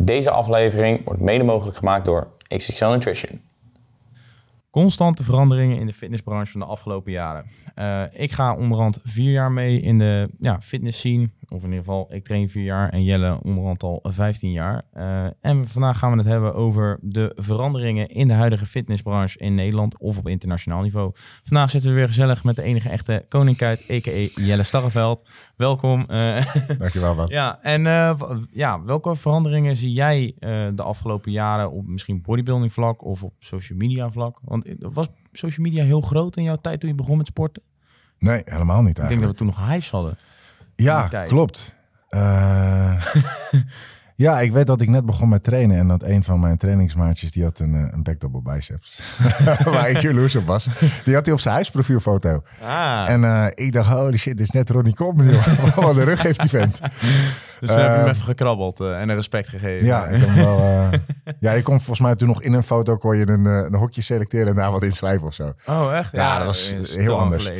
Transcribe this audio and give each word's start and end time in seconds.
Deze 0.00 0.30
aflevering 0.30 1.04
wordt 1.04 1.20
mede 1.20 1.44
mogelijk 1.44 1.76
gemaakt 1.76 2.04
door 2.04 2.26
XXL 2.48 2.84
Nutrition. 2.84 3.40
Constante 4.76 5.24
veranderingen 5.24 5.78
in 5.78 5.86
de 5.86 5.92
fitnessbranche 5.92 6.50
van 6.52 6.60
de 6.60 6.66
afgelopen 6.66 7.12
jaren. 7.12 7.46
Uh, 7.78 8.02
ik 8.12 8.32
ga 8.32 8.56
onderhand 8.56 8.98
vier 9.02 9.32
jaar 9.32 9.52
mee 9.52 9.80
in 9.80 9.98
de 9.98 10.30
ja, 10.38 10.60
fitness 10.60 10.98
scene. 10.98 11.30
Of 11.48 11.58
in 11.58 11.68
ieder 11.68 11.78
geval, 11.78 12.06
ik 12.14 12.24
train 12.24 12.48
vier 12.48 12.64
jaar 12.64 12.88
en 12.88 13.04
Jelle 13.04 13.38
onderhand 13.42 13.82
al 13.82 14.00
15 14.02 14.52
jaar. 14.52 14.82
Uh, 14.94 15.26
en 15.40 15.68
vandaag 15.68 15.98
gaan 15.98 16.10
we 16.10 16.16
het 16.16 16.26
hebben 16.26 16.54
over 16.54 16.98
de 17.02 17.32
veranderingen 17.36 18.08
in 18.08 18.28
de 18.28 18.34
huidige 18.34 18.66
fitnessbranche 18.66 19.38
in 19.38 19.54
Nederland 19.54 19.98
of 19.98 20.18
op 20.18 20.28
internationaal 20.28 20.82
niveau. 20.82 21.10
Vandaag 21.42 21.70
zitten 21.70 21.90
we 21.90 21.96
weer 21.96 22.06
gezellig 22.06 22.44
met 22.44 22.56
de 22.56 22.62
enige 22.62 22.88
echte 22.88 23.24
koninkuit, 23.28 23.90
a.k.a. 23.90 24.42
Jelle 24.42 24.62
Starreveld. 24.62 25.28
Welkom. 25.56 26.06
Uh, 26.10 26.44
Dankjewel, 26.78 27.14
man. 27.14 27.26
ja, 27.40 27.58
en 27.62 27.82
ja, 28.50 28.82
welke 28.84 29.16
veranderingen 29.16 29.76
zie 29.76 29.92
jij 29.92 30.34
de 30.74 30.82
afgelopen 30.82 31.32
jaren 31.32 31.70
op 31.70 31.86
misschien 31.86 32.22
bodybuilding 32.22 32.72
vlak 32.72 33.04
of 33.04 33.22
op 33.22 33.34
social 33.38 33.78
media 33.78 34.10
vlak? 34.10 34.38
Want 34.42 34.65
was 34.78 35.08
social 35.32 35.66
media 35.66 35.84
heel 35.84 36.00
groot 36.00 36.36
in 36.36 36.42
jouw 36.42 36.56
tijd 36.56 36.80
toen 36.80 36.88
je 36.88 36.94
begon 36.94 37.16
met 37.16 37.26
sporten? 37.26 37.62
Nee, 38.18 38.42
helemaal 38.44 38.82
niet 38.82 38.98
eigenlijk. 38.98 39.02
Ik 39.02 39.08
denk 39.08 39.20
dat 39.20 39.30
we 39.30 39.36
toen 39.36 39.46
nog 39.46 39.68
hypes 39.68 39.90
hadden. 39.90 40.18
Ja, 40.76 41.08
klopt. 41.26 41.74
Uh, 42.10 43.02
ja, 44.26 44.40
ik 44.40 44.52
weet 44.52 44.66
dat 44.66 44.80
ik 44.80 44.88
net 44.88 45.06
begon 45.06 45.28
met 45.28 45.44
trainen 45.44 45.78
en 45.78 45.88
dat 45.88 46.02
een 46.02 46.24
van 46.24 46.40
mijn 46.40 46.56
trainingsmaatjes 46.56 47.32
die 47.32 47.42
had 47.42 47.58
een, 47.58 47.74
eh, 47.74 47.92
een 47.92 48.02
back 48.02 48.20
double 48.20 48.42
biceps. 48.42 49.00
Waar 49.64 49.90
ik 49.90 49.98
jaloers 49.98 50.36
op 50.36 50.46
was. 50.46 50.68
Die 51.04 51.14
had 51.14 51.24
hij 51.24 51.34
op 51.34 51.40
zijn 51.40 51.54
huisprofielfoto. 51.54 52.42
Ah. 52.62 53.10
En 53.10 53.22
uh, 53.22 53.46
ik 53.54 53.72
dacht, 53.72 53.88
holy 53.88 54.16
shit, 54.16 54.36
dit 54.36 54.46
is 54.46 54.50
net 54.50 54.70
Ronnie 54.70 54.94
Coleman, 54.94 55.26
Wat 55.74 55.94
de 55.94 56.04
rug 56.04 56.22
heeft 56.22 56.40
die 56.40 56.48
vent. 56.48 56.80
Dus 57.60 57.70
uh, 57.70 57.76
heb 57.76 57.86
je 57.86 57.90
hem 57.90 58.08
even 58.08 58.24
gekrabbeld 58.24 58.80
en 58.80 59.08
een 59.08 59.14
respect 59.14 59.48
gegeven. 59.48 59.86
Ja, 59.86 60.06
ik 60.06 60.22
wel, 60.30 60.58
ja, 61.40 61.52
je 61.52 61.62
kon 61.62 61.76
volgens 61.76 62.00
mij 62.00 62.16
toen 62.16 62.28
nog 62.28 62.42
in 62.42 62.52
een 62.52 62.62
foto 62.62 62.96
kon 62.96 63.16
je 63.16 63.28
een, 63.28 63.44
een 63.44 63.74
hokje 63.74 64.02
selecteren 64.02 64.48
en 64.48 64.54
daar 64.54 64.70
wat 64.70 64.82
in 64.82 64.92
schrijven 64.92 65.26
of 65.26 65.34
zo. 65.34 65.52
Oh, 65.66 65.96
echt? 65.96 66.12
Ja, 66.12 66.36
dat 66.36 66.46
was 66.46 66.74
heel 66.96 67.18
anders. 67.18 67.50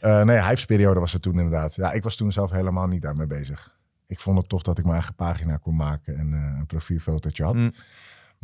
Nee, 0.00 0.40
hypesperiode 0.40 1.00
was 1.00 1.12
het 1.12 1.22
toen 1.22 1.38
inderdaad. 1.38 1.74
Ja, 1.74 1.92
ik 1.92 2.02
was 2.02 2.16
toen 2.16 2.32
zelf 2.32 2.50
helemaal 2.50 2.86
niet 2.86 3.02
daarmee 3.02 3.26
bezig. 3.26 3.72
Ik 4.06 4.20
vond 4.20 4.38
het 4.38 4.48
tof 4.48 4.62
dat 4.62 4.78
ik 4.78 4.84
mijn 4.84 4.96
eigen 4.96 5.14
pagina 5.14 5.56
kon 5.56 5.76
maken 5.76 6.16
en 6.16 6.32
een 6.32 6.66
profielfotootje 6.66 7.44
had. 7.44 7.54
Mm. 7.54 7.72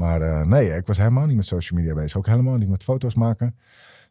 Maar 0.00 0.22
uh, 0.22 0.42
nee, 0.42 0.76
ik 0.76 0.86
was 0.86 0.96
helemaal 0.96 1.26
niet 1.26 1.36
met 1.36 1.46
social 1.46 1.78
media 1.78 1.94
bezig. 1.94 2.16
Ook 2.16 2.26
helemaal 2.26 2.56
niet 2.56 2.68
met 2.68 2.84
foto's 2.84 3.14
maken. 3.14 3.56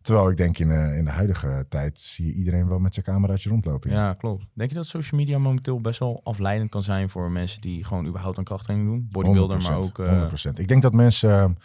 Terwijl 0.02 0.30
ik 0.30 0.38
denk 0.38 0.58
in, 0.58 0.72
in 0.72 1.06
de 1.06 1.12
huidige 1.12 1.66
tijd 1.70 2.00
zie 2.00 2.26
je 2.26 2.34
iedereen 2.34 2.68
wel 2.68 2.80
met 2.80 2.94
zijn 2.94 3.06
cameraatje 3.06 3.50
rondlopen. 3.50 3.92
Ja. 3.92 3.96
ja. 3.96 4.14
klopt. 4.14 4.46
Denk 4.54 4.70
je 4.70 4.76
dat 4.76 4.86
social 4.86 5.20
media 5.20 5.38
momenteel 5.38 5.82
best 5.82 6.00
wel 6.00 6.22
afleidend 6.24 6.70
kan 6.70 6.84
zijn 6.84 7.10
voor 7.10 7.32
mensen 7.32 7.62
die 7.62 7.84
gewoon 7.84 8.08
überhaupt 8.08 8.38
een 8.38 8.44
krachttraining 8.44 8.90
doen? 8.90 9.08
Bodybuilder, 9.12 9.62
maar 9.62 9.78
ook... 9.78 10.02
100%. 10.50 10.54
Ik 10.54 10.68
denk 10.68 10.82
dat 10.82 10.94
mensen 10.94 11.58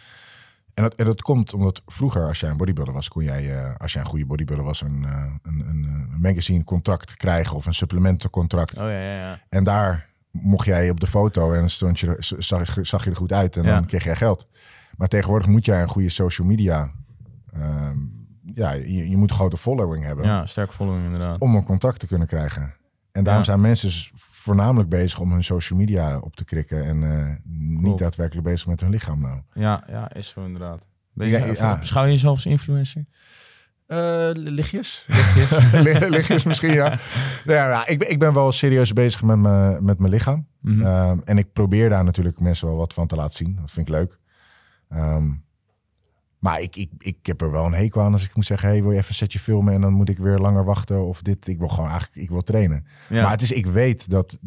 en 0.74 0.82
dat, 0.82 0.94
en 0.94 1.04
dat 1.04 1.22
komt 1.22 1.52
omdat 1.52 1.82
vroeger, 1.86 2.26
als 2.26 2.41
jij 2.41 2.50
een 2.50 2.56
bodybuilder 2.56 2.94
was, 2.94 3.08
kon 3.08 3.24
jij, 3.24 3.64
uh, 3.64 3.74
als 3.78 3.92
jij 3.92 4.02
een 4.02 4.08
goede 4.08 4.26
bodybuilder 4.26 4.66
was, 4.66 4.80
een, 4.80 5.02
uh, 5.02 5.32
een, 5.42 5.60
een, 5.69 6.08
een 6.12 6.20
magazine 6.20 6.64
contract 6.64 7.16
krijgen 7.16 7.56
of 7.56 7.66
een 7.66 7.74
supplementencontract. 7.74 8.76
Oh, 8.76 8.82
ja, 8.82 9.00
ja, 9.00 9.19
ja. 9.19 9.41
En 9.48 9.64
daar 9.64 10.08
mocht 10.30 10.66
jij 10.66 10.91
op 10.91 11.00
de 11.00 11.06
foto 11.06 11.52
en 11.52 11.70
stond 11.70 12.00
je, 12.00 12.16
zag, 12.38 12.76
zag 12.82 13.04
je 13.04 13.10
er 13.10 13.16
goed 13.16 13.32
uit 13.32 13.56
en 13.56 13.62
dan 13.62 13.86
kreeg 13.86 14.04
jij 14.04 14.16
geld. 14.16 14.48
Maar 14.96 15.08
tegenwoordig 15.08 15.48
moet 15.48 15.64
jij 15.64 15.82
een 15.82 15.88
goede 15.88 16.08
social 16.08 16.46
media. 16.46 16.91
Uh, 17.56 17.91
ja, 18.55 18.72
je, 18.72 19.08
je, 19.10 19.16
moet 19.16 19.30
een 19.30 19.36
grote 19.36 19.56
following 19.56 20.05
hebben. 20.05 20.24
Ja, 20.24 20.47
sterk 20.47 20.72
following 20.72 21.05
inderdaad. 21.05 21.41
Om 21.41 21.55
een 21.55 21.64
contract 21.64 22.00
te 22.00 22.06
kunnen 22.06 22.27
krijgen. 22.27 22.74
En 23.12 23.24
daarom 23.24 23.44
zijn 23.44 23.60
mensen 23.60 23.91
voornamelijk 24.14 24.88
bezig 24.88 25.20
om 25.20 25.33
hun 25.33 25.44
social 25.44 25.78
media 25.78 26.19
op 26.19 26.36
te 26.36 26.44
krikken 26.44 26.84
en 26.84 27.02
uh, 27.02 27.28
niet 27.82 27.98
daadwerkelijk 27.98 28.47
bezig 28.47 28.66
met 28.66 28.80
hun 28.80 28.91
lichaam 28.91 29.20
nou. 29.20 29.41
Ja, 29.52 29.84
ja 29.86 30.12
is 30.14 30.28
zo 30.28 30.44
inderdaad. 30.44 30.80
Ben 31.12 31.28
je, 31.28 31.38
ja, 31.38 31.47
ja. 31.47 31.78
Beschouw 31.78 32.05
je 32.05 32.10
jezelf 32.10 32.34
als 32.34 32.47
influencer? 32.47 33.05
Uh, 33.88 34.30
lichtjes. 34.32 35.06
Lichtjes. 36.09 36.44
misschien, 36.44 36.72
ja. 36.72 36.98
ja, 37.44 37.86
ik, 37.86 37.98
ben, 37.98 38.10
ik 38.10 38.19
ben 38.19 38.32
wel 38.32 38.53
serieus 38.53 38.92
bezig 38.92 39.22
met, 39.22 39.36
me, 39.36 39.78
met 39.81 39.98
mijn 39.98 40.12
lichaam. 40.12 40.47
Mm 40.60 40.75
-hmm. 40.75 41.22
en 41.25 41.38
ik 41.38 41.53
probeer 41.53 41.88
daar 41.88 42.04
natuurlijk 42.04 42.41
mensen 42.41 42.66
wel 42.66 42.76
wat 42.76 42.94
van 42.94 43.06
te 43.06 43.16
laten 43.16 43.36
zien. 43.36 43.56
Dat 43.60 43.71
vind 43.71 43.88
ik 43.88 43.94
leuk. 43.94 44.19
Um, 44.92 45.44
maar 46.44 46.60
ik, 46.60 46.77
ik, 46.77 46.91
ik 46.99 47.16
heb 47.22 47.41
er 47.41 47.50
wel 47.50 47.65
een 47.65 47.75
hekel 47.75 48.03
aan 48.03 48.12
als 48.12 48.25
ik 48.25 48.34
moet 48.34 48.44
zeggen... 48.44 48.69
hey, 48.69 48.82
wil 48.82 48.91
je 48.91 48.97
even 48.97 49.09
een 49.09 49.15
setje 49.15 49.38
filmen 49.38 49.75
en 49.75 49.81
dan 49.81 49.93
moet 49.93 50.09
ik 50.09 50.19
weer 50.19 50.38
langer 50.38 50.65
wachten... 50.65 51.06
of 51.06 51.22
dit, 51.22 51.49
ik 51.49 51.59
wil 51.59 51.69
gewoon 51.69 51.91
eigenlijk, 51.91 52.22
ik 52.22 52.31
wil 52.31 52.43
trainen. 52.43 52.87
Maar 53.09 53.31
het 53.31 53.43
is, 53.43 53.53
ik 53.53 53.66
weet 53.66 54.10
dat... 54.10 54.38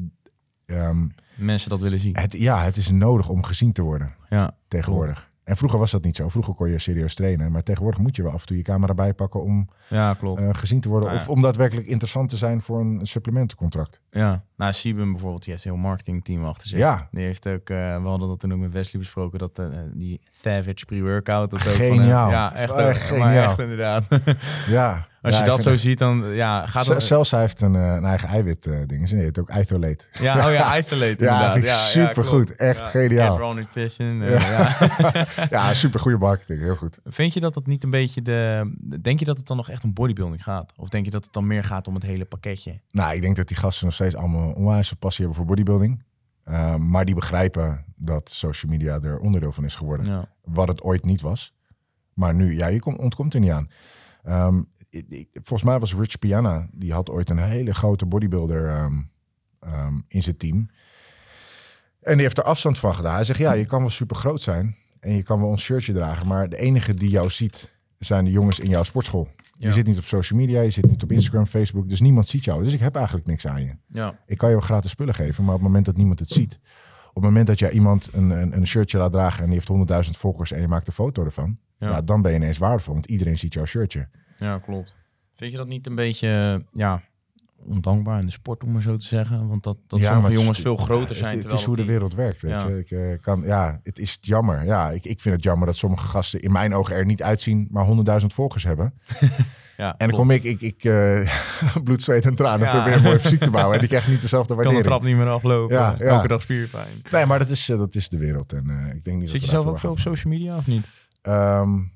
Um, 0.65 1.15
Mensen 1.35 1.69
dat 1.69 1.81
willen 1.81 1.99
zien. 1.99 2.17
Het, 2.17 2.31
ja, 2.31 2.63
het 2.63 2.77
is 2.77 2.89
nodig 2.89 3.29
om 3.29 3.43
gezien 3.43 3.71
te 3.71 3.81
worden 3.81 4.15
ja, 4.29 4.55
tegenwoordig. 4.67 5.31
En 5.47 5.57
vroeger 5.57 5.79
was 5.79 5.91
dat 5.91 6.03
niet 6.03 6.15
zo. 6.15 6.29
Vroeger 6.29 6.53
kon 6.53 6.69
je 6.69 6.79
serieus 6.79 7.15
trainen. 7.15 7.51
Maar 7.51 7.63
tegenwoordig 7.63 7.99
moet 7.99 8.15
je 8.15 8.23
wel 8.23 8.31
af 8.31 8.41
en 8.41 8.47
toe 8.47 8.57
je 8.57 8.63
camera 8.63 8.93
bijpakken 8.93 9.43
om 9.43 9.69
ja, 9.87 10.13
klopt. 10.13 10.41
Uh, 10.41 10.49
gezien 10.51 10.79
te 10.79 10.89
worden. 10.89 11.13
Of 11.13 11.29
om 11.29 11.41
daadwerkelijk 11.41 11.87
interessant 11.87 12.29
te 12.29 12.37
zijn 12.37 12.61
voor 12.61 12.79
een 12.79 12.99
supplementencontract. 13.03 14.01
Ja, 14.11 14.43
nou 14.55 14.73
Sibum 14.73 15.11
bijvoorbeeld, 15.11 15.43
die 15.43 15.51
heeft 15.51 15.65
een 15.65 15.71
heel 15.71 15.79
marketingteam 15.79 16.45
achter 16.45 16.67
zich. 16.67 16.79
Ja. 16.79 17.07
Die 17.11 17.23
heeft 17.23 17.47
ook, 17.47 17.69
uh, 17.69 18.01
we 18.01 18.07
hadden 18.07 18.27
dat 18.27 18.39
toen 18.39 18.53
ook 18.53 18.59
met 18.59 18.73
Wesley 18.73 19.01
besproken, 19.01 19.39
dat 19.39 19.59
uh, 19.59 19.67
die 19.93 20.21
Savage 20.31 20.85
pre-workout. 20.85 21.61
Geniaal. 21.61 22.29
ja, 22.29 22.55
echt, 22.55 22.73
uh, 22.73 22.93
geniaal. 22.93 23.49
echt 23.49 23.59
inderdaad. 23.59 24.03
ja. 24.67 25.07
Als 25.27 25.37
je 25.37 25.43
dat 25.43 25.61
zo 25.61 25.75
ziet, 25.75 25.99
dan 25.99 26.25
ja, 26.33 26.65
gaat 26.65 26.87
het... 26.87 27.03
Zelfs 27.03 27.31
hij 27.31 27.39
heeft 27.39 27.61
een, 27.61 27.73
een 27.73 28.05
eigen 28.05 28.29
eiwit 28.29 28.65
uh, 28.65 28.77
ding. 28.85 29.07
Ze 29.07 29.15
heet 29.15 29.39
ook 29.39 29.49
Eitholate. 29.49 30.05
Ja, 30.19 30.47
oh 30.47 30.53
ja, 30.53 30.75
ja, 30.75 31.51
vind 31.51 31.63
ik 31.63 31.69
ja, 31.69 31.77
super 31.77 32.23
goed. 32.23 32.55
Echt 32.55 32.89
geniaal. 32.89 33.53
Nutrition. 33.53 34.23
ja. 34.23 34.77
ja, 35.49 35.73
super 35.73 35.99
goede 35.99 36.17
marketing. 36.27 36.59
Heel 36.59 36.75
goed. 36.75 36.99
Vind 37.05 37.33
je 37.33 37.39
dat 37.39 37.55
het 37.55 37.67
niet 37.67 37.83
een 37.83 37.89
beetje 37.89 38.21
de... 38.21 38.71
Denk 39.01 39.19
je 39.19 39.25
dat 39.25 39.37
het 39.37 39.47
dan 39.47 39.57
nog 39.57 39.69
echt 39.69 39.83
om 39.83 39.93
bodybuilding 39.93 40.43
gaat? 40.43 40.73
Of 40.75 40.89
denk 40.89 41.05
je 41.05 41.11
dat 41.11 41.23
het 41.23 41.33
dan 41.33 41.47
meer 41.47 41.63
gaat 41.63 41.87
om 41.87 41.93
het 41.93 42.03
hele 42.03 42.25
pakketje? 42.25 42.79
Nou, 42.91 43.15
ik 43.15 43.21
denk 43.21 43.35
dat 43.35 43.47
die 43.47 43.57
gasten 43.57 43.85
nog 43.85 43.93
steeds 43.93 44.15
allemaal 44.15 44.51
onwijs 44.51 44.93
passie 44.93 45.25
hebben 45.25 45.45
voor 45.45 45.55
bodybuilding. 45.55 46.03
Uh, 46.49 46.75
maar 46.75 47.05
die 47.05 47.15
begrijpen 47.15 47.85
dat 47.95 48.29
social 48.29 48.71
media 48.71 48.99
er 49.01 49.19
onderdeel 49.19 49.51
van 49.51 49.63
is 49.63 49.75
geworden. 49.75 50.05
Ja. 50.05 50.29
Wat 50.43 50.67
het 50.67 50.81
ooit 50.81 51.05
niet 51.05 51.21
was. 51.21 51.53
Maar 52.13 52.33
nu, 52.33 52.55
ja, 52.55 52.67
je 52.67 52.79
komt, 52.79 52.97
ontkomt 52.97 53.33
er 53.33 53.39
niet 53.39 53.51
aan. 53.51 53.69
Um, 54.29 54.67
ik, 54.89 55.27
volgens 55.33 55.63
mij 55.63 55.79
was 55.79 55.95
Rich 55.95 56.19
Piana, 56.19 56.67
die 56.71 56.93
had 56.93 57.09
ooit 57.09 57.29
een 57.29 57.37
hele 57.37 57.73
grote 57.73 58.05
bodybuilder 58.05 58.83
um, 58.83 59.09
um, 59.65 60.05
in 60.07 60.23
zijn 60.23 60.37
team. 60.37 60.69
En 62.01 62.13
die 62.13 62.21
heeft 62.21 62.37
er 62.37 62.43
afstand 62.43 62.79
van 62.79 62.95
gedaan. 62.95 63.15
Hij 63.15 63.23
zegt, 63.23 63.39
ja, 63.39 63.53
je 63.53 63.65
kan 63.65 63.79
wel 63.79 63.89
super 63.89 64.15
groot 64.15 64.41
zijn 64.41 64.75
en 64.99 65.13
je 65.13 65.23
kan 65.23 65.39
wel 65.39 65.51
een 65.51 65.59
shirtje 65.59 65.93
dragen, 65.93 66.27
maar 66.27 66.49
de 66.49 66.57
enige 66.57 66.93
die 66.93 67.09
jou 67.09 67.29
ziet 67.29 67.75
zijn 67.99 68.25
de 68.25 68.31
jongens 68.31 68.59
in 68.59 68.69
jouw 68.69 68.83
sportschool. 68.83 69.27
Je 69.59 69.71
zit 69.71 69.85
niet 69.85 69.97
op 69.97 70.05
social 70.05 70.39
media, 70.39 70.61
je 70.61 70.69
zit 70.69 70.89
niet 70.89 71.03
op 71.03 71.11
Instagram, 71.11 71.45
Facebook, 71.45 71.89
dus 71.89 72.01
niemand 72.01 72.27
ziet 72.27 72.43
jou. 72.43 72.63
Dus 72.63 72.73
ik 72.73 72.79
heb 72.79 72.95
eigenlijk 72.95 73.27
niks 73.27 73.47
aan 73.47 73.63
je. 73.63 73.75
Ja. 73.87 74.19
Ik 74.25 74.37
kan 74.37 74.49
je 74.49 74.55
wel 74.55 74.63
gratis 74.63 74.91
spullen 74.91 75.13
geven, 75.13 75.43
maar 75.43 75.53
op 75.53 75.59
het 75.59 75.67
moment 75.67 75.85
dat 75.85 75.97
niemand 75.97 76.19
het 76.19 76.29
ziet, 76.29 76.59
het 77.17 77.29
moment 77.29 77.47
dat 77.47 77.59
jij 77.59 77.71
iemand 77.71 78.09
een, 78.13 78.29
een, 78.29 78.55
een 78.55 78.67
shirtje 78.67 78.97
laat 78.97 79.11
dragen 79.11 79.43
en 79.43 79.49
die 79.49 79.61
heeft 79.67 80.05
100.000 80.05 80.11
volgers 80.11 80.51
en 80.51 80.61
je 80.61 80.67
maakt 80.67 80.87
een 80.87 80.93
foto 80.93 81.23
ervan, 81.23 81.57
ja. 81.77 82.01
dan 82.01 82.21
ben 82.21 82.31
je 82.31 82.37
ineens 82.37 82.57
waardevol, 82.57 82.93
want 82.93 83.05
iedereen 83.05 83.37
ziet 83.37 83.53
jouw 83.53 83.65
shirtje. 83.65 84.07
Ja, 84.37 84.59
klopt. 84.59 84.95
Vind 85.35 85.51
je 85.51 85.57
dat 85.57 85.67
niet 85.67 85.87
een 85.87 85.95
beetje, 85.95 86.63
ja, 86.71 87.01
ondankbaar 87.67 88.19
in 88.19 88.25
de 88.25 88.31
sport, 88.31 88.63
om 88.63 88.71
maar 88.71 88.81
zo 88.81 88.97
te 88.97 89.05
zeggen. 89.05 89.47
Want 89.47 89.63
dat, 89.63 89.77
dat 89.87 89.99
ja, 89.99 90.13
sommige 90.13 90.33
jongens 90.33 90.59
veel 90.59 90.77
groter 90.77 91.15
zijn. 91.15 91.35
Het, 91.35 91.43
het 91.43 91.53
is 91.53 91.63
hoe 91.63 91.75
de 91.75 91.85
wereld 91.85 92.15
werkt, 92.15 92.41
weet 92.41 92.61
ja. 92.61 92.67
je. 92.67 92.77
Ik, 92.77 92.91
uh, 92.91 93.17
kan, 93.21 93.41
ja, 93.45 93.79
het 93.83 93.99
is 93.99 94.17
jammer. 94.21 94.65
Ja, 94.65 94.89
ik, 94.89 95.05
ik 95.05 95.19
vind 95.19 95.35
het 95.35 95.43
jammer 95.43 95.65
dat 95.65 95.75
sommige 95.75 96.07
gasten 96.07 96.41
in 96.41 96.51
mijn 96.51 96.75
ogen 96.75 96.95
er 96.95 97.05
niet 97.05 97.23
uitzien, 97.23 97.67
maar 97.71 97.87
100.000 98.21 98.25
volgers 98.25 98.63
hebben. 98.63 98.93
ja, 99.77 99.95
en 99.97 100.07
dan 100.07 100.17
kom 100.17 100.31
ik, 100.31 100.43
ik, 100.43 100.61
ik 100.61 100.83
uh, 100.83 101.31
bloed, 101.83 102.03
zweet 102.03 102.25
en 102.25 102.35
tranen, 102.35 102.67
ja. 102.67 102.75
probeer 102.75 102.93
een 102.93 103.03
mooie 103.03 103.19
fysiek 103.19 103.39
te 103.39 103.51
bouwen. 103.51 103.73
En 103.73 103.79
die 103.79 103.89
krijgt 103.95 104.07
niet 104.07 104.21
dezelfde 104.21 104.55
waardering. 104.55 104.83
Kan 104.83 104.91
de 104.91 104.97
trap 104.99 105.09
niet 105.09 105.23
meer 105.23 105.33
aflopen. 105.33 105.75
Ja, 105.75 105.99
Elke 105.99 106.27
dag 106.27 106.41
spierpijn. 106.41 106.87
Nee, 107.11 107.25
maar 107.25 107.39
dat 107.39 107.49
is, 107.49 107.69
uh, 107.69 107.77
dat 107.77 107.95
is 107.95 108.09
de 108.09 108.17
wereld. 108.17 108.53
En 108.53 108.65
uh, 108.67 108.95
ik 108.95 109.03
denk 109.03 109.19
niet 109.19 109.29
Zit 109.29 109.41
je 109.41 109.47
zelf 109.47 109.65
ook 109.65 109.79
veel 109.79 109.91
op 109.91 109.99
social 109.99 110.33
media 110.33 110.57
of 110.57 110.67
niet? 110.67 110.85
Um, 111.23 111.95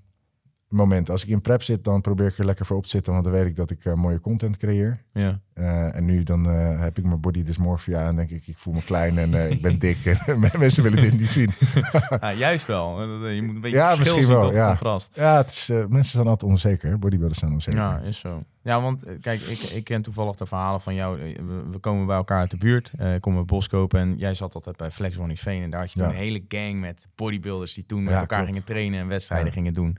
moment. 0.71 1.09
Als 1.09 1.23
ik 1.23 1.29
in 1.29 1.41
prep 1.41 1.63
zit, 1.63 1.83
dan 1.83 2.01
probeer 2.01 2.27
ik 2.27 2.37
er 2.37 2.45
lekker 2.45 2.65
voor 2.65 2.77
op 2.77 2.83
te 2.83 2.89
zitten, 2.89 3.13
want 3.13 3.25
dan 3.25 3.33
weet 3.33 3.45
ik 3.45 3.55
dat 3.55 3.69
ik 3.69 3.85
uh, 3.85 3.93
mooie 3.93 4.19
content 4.19 4.57
creëer. 4.57 5.03
Ja. 5.13 5.39
Uh, 5.55 5.95
en 5.95 6.05
nu 6.05 6.23
dan 6.23 6.47
uh, 6.47 6.79
heb 6.79 6.97
ik 6.97 7.03
mijn 7.03 7.21
body 7.21 7.43
dysmorphia 7.43 8.07
en 8.07 8.15
denk 8.15 8.29
ik, 8.29 8.47
ik 8.47 8.57
voel 8.57 8.73
me 8.73 8.83
klein 8.83 9.17
en 9.17 9.51
ik 9.51 9.61
ben 9.61 9.79
dik 9.79 10.05
en 10.05 10.39
mensen 10.59 10.83
willen 10.83 11.01
dit 11.01 11.19
niet 11.19 11.29
zien. 11.29 11.51
ja, 12.21 12.33
juist 12.33 12.65
wel. 12.65 13.01
Je 13.27 13.41
moet 13.41 13.55
een 13.55 13.61
beetje 13.61 13.77
ja, 13.77 13.95
misschien 13.95 14.23
zien 14.23 14.33
wel, 14.33 14.53
ja. 14.53 14.67
contrast. 14.67 15.09
Ja, 15.13 15.37
het 15.37 15.49
is, 15.49 15.71
mensen 15.87 16.11
zijn 16.11 16.27
altijd 16.27 16.51
onzeker. 16.51 16.99
Bodybuilders 16.99 17.39
zijn 17.39 17.51
onzeker. 17.51 17.79
Ja, 17.79 17.99
is 17.99 18.19
zo. 18.19 18.43
Ja, 18.63 18.81
want 18.81 19.03
kijk, 19.21 19.41
ik, 19.41 19.59
ik 19.59 19.83
ken 19.83 20.01
toevallig 20.01 20.35
de 20.35 20.45
verhalen 20.45 20.81
van 20.81 20.93
jou. 20.93 21.35
We, 21.71 21.77
komen 21.79 22.05
bij 22.05 22.15
elkaar 22.15 22.39
uit 22.39 22.51
de 22.51 22.57
buurt, 22.57 22.91
komen 23.19 23.45
bos 23.45 23.67
kopen 23.67 23.99
en 23.99 24.17
jij 24.17 24.33
zat 24.33 24.55
altijd 24.55 24.77
bij 24.77 24.91
Flex 24.91 25.17
Veen 25.33 25.63
en 25.63 25.69
daar 25.69 25.79
had 25.79 25.93
je 25.93 25.99
ja. 25.99 26.05
een 26.05 26.15
hele 26.15 26.43
gang 26.47 26.79
met 26.79 27.07
bodybuilders 27.15 27.73
die 27.73 27.85
toen 27.85 28.03
met 28.03 28.13
elkaar 28.13 28.27
klopt. 28.27 28.45
gingen 28.45 28.63
trainen 28.63 28.99
en 28.99 29.07
wedstrijden 29.07 29.51
gingen 29.51 29.73
doen. 29.73 29.97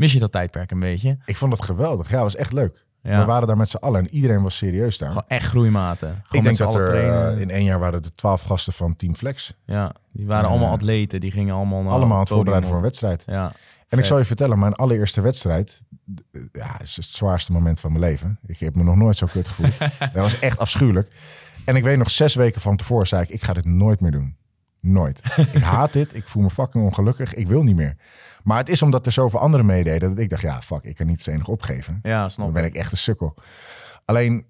Mis 0.00 0.12
je 0.12 0.18
dat 0.18 0.32
tijdperk 0.32 0.70
een 0.70 0.80
beetje? 0.80 1.18
Ik 1.24 1.36
vond 1.36 1.52
het 1.52 1.62
geweldig. 1.62 2.10
Ja, 2.10 2.22
was 2.22 2.36
echt 2.36 2.52
leuk. 2.52 2.84
Ja. 3.02 3.18
We 3.18 3.24
waren 3.24 3.46
daar 3.46 3.56
met 3.56 3.68
z'n 3.68 3.76
allen 3.76 4.00
en 4.00 4.08
iedereen 4.14 4.42
was 4.42 4.56
serieus 4.56 4.98
daar. 4.98 5.08
Gewoon 5.08 5.24
echt 5.28 5.46
groeimaten. 5.46 6.08
Gewoon 6.08 6.22
ik 6.30 6.42
denk 6.42 6.56
dat 6.56 6.74
er 6.74 6.94
eh, 6.94 7.40
in 7.40 7.50
één 7.50 7.64
jaar 7.64 7.78
waren 7.78 8.02
er 8.02 8.14
twaalf 8.14 8.42
gasten 8.42 8.72
van 8.72 8.96
Team 8.96 9.14
Flex. 9.14 9.54
Ja, 9.64 9.94
die 10.12 10.26
waren 10.26 10.44
Eh, 10.44 10.50
allemaal 10.50 10.72
atleten. 10.72 11.20
Die 11.20 11.30
gingen 11.30 11.54
allemaal 11.54 11.82
naar 11.82 11.92
allemaal 11.92 12.14
aan 12.14 12.20
het 12.20 12.28
voorbereiden 12.28 12.68
voor 12.68 12.78
een 12.78 12.84
wedstrijd. 12.84 13.22
Ja, 13.26 13.52
En 13.88 13.98
ik 13.98 14.04
zal 14.04 14.18
je 14.18 14.24
vertellen, 14.24 14.58
mijn 14.58 14.74
allereerste 14.74 15.20
wedstrijd 15.20 15.80
ja, 16.52 16.80
is 16.80 16.96
het 16.96 17.04
zwaarste 17.04 17.52
moment 17.52 17.80
van 17.80 17.92
mijn 17.92 18.04
leven. 18.04 18.38
Ik 18.46 18.58
heb 18.58 18.74
me 18.74 18.82
nog 18.82 18.96
nooit 18.96 19.16
zo 19.16 19.26
kut 19.32 19.48
gevoeld. 19.48 19.78
dat 19.98 20.10
was 20.22 20.38
echt 20.38 20.58
afschuwelijk. 20.58 21.10
En 21.64 21.76
ik 21.76 21.82
weet 21.82 21.98
nog 21.98 22.10
zes 22.10 22.34
weken 22.34 22.60
van 22.60 22.76
tevoren 22.76 23.06
zei 23.06 23.22
ik, 23.22 23.28
ik 23.28 23.42
ga 23.42 23.52
dit 23.52 23.64
nooit 23.64 24.00
meer 24.00 24.10
doen. 24.12 24.36
Nooit. 24.80 25.20
ik 25.52 25.62
haat 25.62 25.92
dit. 25.92 26.14
Ik 26.16 26.28
voel 26.28 26.42
me 26.42 26.50
fucking 26.50 26.84
ongelukkig. 26.84 27.34
Ik 27.34 27.46
wil 27.48 27.62
niet 27.62 27.76
meer. 27.76 27.96
Maar 28.42 28.58
het 28.58 28.68
is 28.68 28.82
omdat 28.82 29.06
er 29.06 29.12
zoveel 29.12 29.40
anderen 29.40 29.66
meededen 29.66 30.08
dat 30.08 30.18
ik 30.18 30.30
dacht, 30.30 30.42
ja, 30.42 30.62
fuck, 30.62 30.82
ik 30.84 30.94
kan 30.96 31.06
niet 31.06 31.26
enig 31.26 31.48
opgeven. 31.48 31.98
ja 32.02 32.28
snap 32.28 32.44
Dan 32.44 32.54
ben 32.54 32.64
ik 32.64 32.74
echt 32.74 32.92
een 32.92 32.98
sukkel. 32.98 33.34
Alleen, 34.04 34.46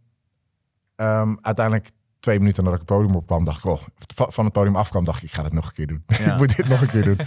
ehm, 0.96 1.34
uiteindelijk 1.40 1.90
twee 2.20 2.38
minuten 2.38 2.64
nadat 2.64 2.80
ik 2.80 2.86
het 2.88 2.96
podium 2.96 3.14
opkwam, 3.16 3.44
dacht 3.44 3.58
ik, 3.58 3.64
oh, 3.64 3.80
va- 4.14 4.30
van 4.30 4.44
het 4.44 4.52
podium 4.52 4.76
afkwam, 4.76 5.04
dacht 5.04 5.22
ik, 5.22 5.28
ik 5.28 5.34
ga 5.34 5.44
het 5.44 5.52
nog 5.52 5.66
een 5.66 5.72
keer 5.72 5.86
doen. 5.86 6.02
Ja. 6.18 6.32
ik 6.32 6.38
moet 6.38 6.56
dit 6.56 6.68
nog 6.68 6.80
een 6.80 6.86
keer 6.88 7.04
doen. 7.04 7.18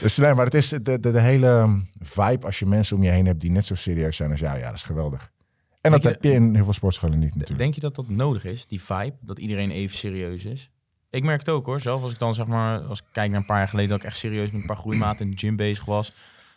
dus 0.00 0.16
nee, 0.16 0.34
maar 0.34 0.44
het 0.44 0.54
is 0.54 0.68
de, 0.68 0.80
de, 0.82 0.98
de 1.00 1.20
hele 1.20 1.82
vibe 2.00 2.46
als 2.46 2.58
je 2.58 2.66
mensen 2.66 2.96
om 2.96 3.02
je 3.02 3.10
heen 3.10 3.26
hebt 3.26 3.40
die 3.40 3.50
net 3.50 3.66
zo 3.66 3.74
serieus 3.74 4.16
zijn 4.16 4.30
als 4.30 4.40
jou. 4.40 4.58
Ja, 4.58 4.64
dat 4.66 4.74
is 4.74 4.82
geweldig. 4.82 5.32
En 5.80 5.90
dat 5.90 6.02
je 6.02 6.08
heb 6.08 6.24
je 6.24 6.32
in 6.32 6.54
heel 6.54 6.64
veel 6.64 6.72
sportscholen 6.72 7.18
niet 7.18 7.30
natuurlijk. 7.34 7.58
Denk 7.58 7.74
je 7.74 7.80
dat 7.80 7.94
dat 7.94 8.08
nodig 8.08 8.44
is, 8.44 8.66
die 8.66 8.82
vibe? 8.82 9.14
Dat 9.20 9.38
iedereen 9.38 9.70
even 9.70 9.96
serieus 9.96 10.44
is? 10.44 10.70
Ik 11.10 11.22
merk 11.24 11.38
het 11.38 11.48
ook 11.48 11.66
hoor. 11.66 11.80
Zelf 11.80 12.02
als 12.02 12.12
ik 12.12 12.18
dan 12.18 12.34
zeg 12.34 12.46
maar, 12.46 12.80
als 12.80 12.98
ik 12.98 13.04
kijk 13.12 13.30
naar 13.30 13.40
een 13.40 13.46
paar 13.46 13.58
jaar 13.58 13.68
geleden, 13.68 13.90
dat 13.90 13.98
ik 14.00 14.04
echt 14.06 14.16
serieus 14.16 14.50
met 14.50 14.60
een 14.60 14.66
paar 14.66 14.76
groeimaten 14.76 15.24
in 15.24 15.30
de 15.30 15.36
gym 15.36 15.56
bezig 15.56 15.84
was. 15.84 16.14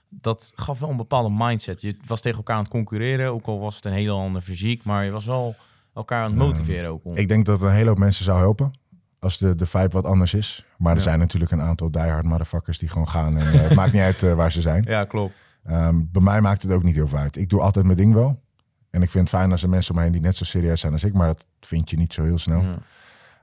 Dat 0.09 0.51
gaf 0.56 0.80
wel 0.80 0.89
een 0.89 0.98
bepaalde 0.98 1.30
mindset. 1.38 1.81
Je 1.81 1.98
was 2.06 2.21
tegen 2.21 2.38
elkaar 2.38 2.56
aan 2.56 2.62
het 2.63 2.71
concurreren, 2.71 3.31
ook 3.31 3.45
al 3.45 3.59
was 3.59 3.75
het 3.75 3.86
een 3.86 3.92
hele 3.92 4.12
andere 4.12 4.45
fysiek, 4.45 4.83
maar 4.83 5.03
je 5.06 5.12
was 5.12 5.25
wel 5.25 5.56
elkaar 5.94 6.24
aan 6.24 6.30
het 6.30 6.39
motiveren 6.39 6.89
ook. 6.89 7.06
om- 7.06 7.15
Ik 7.15 7.27
denk 7.27 7.45
dat 7.45 7.59
het 7.59 7.69
een 7.69 7.75
hele 7.75 7.89
hoop 7.89 7.98
mensen 7.98 8.25
zou 8.25 8.39
helpen 8.39 8.71
als 9.19 9.38
de, 9.38 9.56
de 9.56 9.65
vibe 9.65 9.89
wat 9.89 10.06
anders 10.06 10.33
is. 10.33 10.65
Maar 10.77 10.92
er 10.92 10.97
Ja. 10.97 11.04
zijn 11.04 11.19
natuurlijk 11.19 11.51
een 11.51 11.62
aantal 11.62 11.92
diehard 11.92 12.25
motherfuckers 12.25 12.80
die 12.80 12.89
gewoon 12.89 13.07
gaan. 13.09 13.38
En 13.38 13.54
eh, 13.54 13.62
het 13.62 13.75
maakt 13.75 13.94
niet 13.94 14.01
uit 14.01 14.24
eh, 14.24 14.33
waar 14.33 14.51
ze 14.51 14.62
zijn. 14.62 14.83
Ja, 14.88 15.06
klopt. 15.06 15.33
Ehm, 15.63 16.00
bij 16.12 16.21
mij 16.21 16.42
maakt 16.42 16.62
het 16.62 16.71
ook 16.71 16.83
niet 16.83 16.95
heel 16.95 17.07
veel 17.07 17.18
uit. 17.18 17.36
Ik 17.36 17.50
doe 17.50 17.62
altijd 17.62 17.86
mijn 17.86 17.97
ding 17.97 18.13
wel. 18.13 18.42
En 18.89 19.01
ik 19.01 19.09
vind 19.09 19.30
het 19.30 19.38
fijn 19.39 19.51
als 19.51 19.63
er 19.63 19.69
mensen 19.69 19.92
om 19.92 19.97
me 19.97 20.04
heen 20.04 20.12
die 20.13 20.21
net 20.21 20.36
zo 20.36 20.44
serieus 20.45 20.80
zijn 20.81 20.94
als 20.94 21.04
ik. 21.04 21.13
Maar 21.13 21.27
dat 21.27 21.45
vind 21.59 21.89
je 21.89 21.97
niet 21.97 22.13
zo 22.13 22.24
heel 22.24 22.38
snel. 22.38 22.62
Ja. 22.62 22.77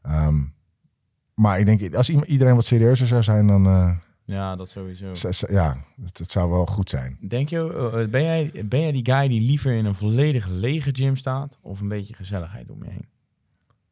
Ehm, 0.03 0.37
maar 1.39 1.59
ik 1.59 1.67
denk, 1.67 1.95
als 1.95 2.11
iedereen 2.11 2.55
wat 2.55 2.65
serieuzer 2.65 3.07
zou 3.07 3.23
zijn, 3.23 3.47
dan 3.47 3.67
eh, 3.67 3.97
ja, 4.25 4.57
dat 4.57 4.69
sowieso. 4.69 5.13
ja, 5.49 5.77
het, 6.03 6.19
het 6.19 6.31
zou 6.31 6.51
wel 6.51 6.67
goed 6.67 6.91
zijn. 6.91 7.19
Denk 7.29 7.49
je, 7.49 7.91
eh, 7.93 8.11
ben, 8.11 8.23
jij, 8.23 8.65
ben 8.65 8.81
jij 8.81 8.93
die 8.93 9.05
guy 9.05 9.29
die 9.29 9.41
liever 9.41 9.73
in 9.73 9.85
een 9.85 9.95
volledig 9.95 10.47
lege 10.47 10.91
gym 10.93 11.17
staat 11.17 11.59
of 11.63 11.81
een 11.81 11.89
beetje 11.89 12.15
gezelligheid 12.15 12.71
om 12.71 12.85
je 12.85 12.91
heen? 12.91 13.07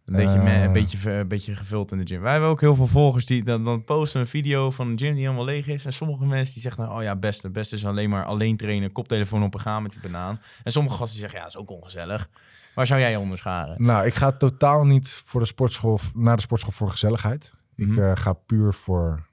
Een 0.06 0.17
beetje, 0.17 0.38
me- 0.38 0.50
Eh. 0.50 0.62
een, 0.62 0.73
beetje, 0.73 1.11
een 1.12 1.29
beetje 1.29 1.55
gevuld 1.55 1.93
in 1.93 1.99
de 1.99 2.06
gym. 2.06 2.20
Wij 2.20 2.32
hebben 2.32 2.50
ook 2.50 2.61
heel 2.61 2.75
veel 2.75 2.87
volgers 2.87 3.26
die 3.26 3.44
dan, 3.44 3.64
dan 3.64 3.85
posten 3.85 4.20
een 4.20 4.26
video 4.26 4.70
van 4.70 4.88
een 4.88 4.99
gym 4.99 5.12
die 5.14 5.23
helemaal 5.23 5.44
leeg 5.44 5.67
is. 5.69 5.85
En 5.85 5.93
sommige 5.93 6.25
mensen 6.26 6.53
die 6.53 6.62
zeggen, 6.62 6.82
nou, 6.85 6.97
oh 6.97 7.03
ja, 7.03 7.17
beste, 7.17 7.50
beste 7.50 7.75
is 7.76 7.87
alleen 7.87 8.11
maar 8.11 8.25
alleen 8.25 8.56
trainen, 8.56 8.93
koptelefoon 8.93 9.43
op 9.43 9.55
en 9.55 9.61
gaan 9.61 9.82
met 9.82 9.93
die 9.93 10.00
banaan. 10.00 10.41
En 10.62 10.73
sommige 10.73 10.97
gasten 10.97 11.12
die 11.19 11.20
zeggen, 11.20 11.38
ja, 11.38 11.44
dat 11.44 11.55
is 11.55 11.61
ook 11.61 11.70
ongezellig. 11.81 12.29
Waar 12.75 12.87
zou 12.87 13.00
jij 13.00 13.11
je 13.11 13.19
onderscharen? 13.19 13.82
Nou, 13.85 14.06
ik 14.06 14.14
ga 14.14 14.32
totaal 14.32 14.85
niet 14.85 15.08
voor 15.08 15.41
de 15.41 15.47
sportschool, 15.47 15.99
naar 16.14 16.37
de 16.37 16.43
sportschool 16.43 16.73
voor 16.73 16.91
gezelligheid. 16.91 17.52
Ik 17.76 17.87
Mhm. 17.87 18.00
eh, 18.02 18.12
ga 18.14 18.32
puur 18.32 18.75
voor 18.75 19.26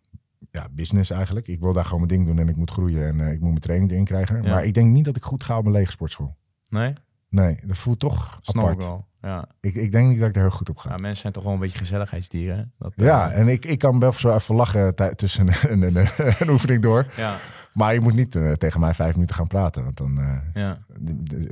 ja, 0.51 0.67
business 0.71 1.09
eigenlijk. 1.09 1.47
Ik 1.47 1.59
wil 1.59 1.73
daar 1.73 1.83
gewoon 1.85 1.99
mijn 2.07 2.11
ding 2.13 2.25
doen 2.27 2.39
en 2.39 2.49
ik 2.49 2.55
moet 2.55 2.71
groeien 2.71 3.07
en 3.07 3.19
eh, 3.19 3.31
ik 3.31 3.39
moet 3.39 3.49
mijn 3.49 3.59
training 3.61 3.91
erin 3.91 4.05
krijgen. 4.05 4.43
Ja. 4.43 4.49
Maar 4.49 4.63
ik 4.63 4.73
denk 4.73 4.91
niet 4.91 5.05
dat 5.05 5.15
ik 5.15 5.23
goed 5.23 5.43
ga 5.43 5.57
op 5.57 5.65
een 5.65 5.71
lege 5.71 5.91
sportschool. 5.91 6.35
Nee? 6.69 6.93
Nee, 7.33 7.59
dat 7.63 7.77
voelt 7.77 7.99
toch 7.99 8.37
Snap 8.41 8.63
apart. 8.63 8.81
ik 8.81 8.87
wel. 8.87 9.07
Ja. 9.21 9.45
Ik, 9.61 9.75
ik 9.75 9.91
denk 9.91 10.09
niet 10.09 10.19
dat 10.19 10.27
ik 10.27 10.33
daar 10.33 10.43
heel 10.43 10.51
goed 10.51 10.69
op 10.69 10.77
ga. 10.77 10.89
ja, 10.89 10.95
mensen 10.95 11.17
zijn 11.21 11.33
toch 11.33 11.43
wel 11.43 11.53
een 11.53 11.59
beetje 11.59 11.77
gezelligheidsdieren. 11.77 12.71
Dat, 12.79 12.93
eh, 12.95 13.05
Ja, 13.05 13.31
en 13.31 13.47
ik, 13.47 13.65
ik 13.65 13.79
kan 13.79 13.99
best 13.99 14.19
zo 14.19 14.35
even 14.35 14.55
lachen 14.55 14.95
tussen 15.15 15.47
een, 15.47 15.81
een, 15.83 15.95
een, 15.95 16.07
een 16.39 16.49
oefening 16.49 16.81
door. 16.81 17.05
ja, 17.15 17.37
Maar 17.73 17.93
je 17.93 17.99
moet 17.99 18.13
niet 18.13 18.35
eh, 18.35 18.51
tegen 18.51 18.79
mij 18.79 18.93
vijf 18.93 19.13
minuten 19.13 19.35
gaan 19.35 19.47
praten, 19.47 19.83
want 19.83 19.97
dan 19.97 20.19
eh, 20.19 20.37
ja. 20.63 20.77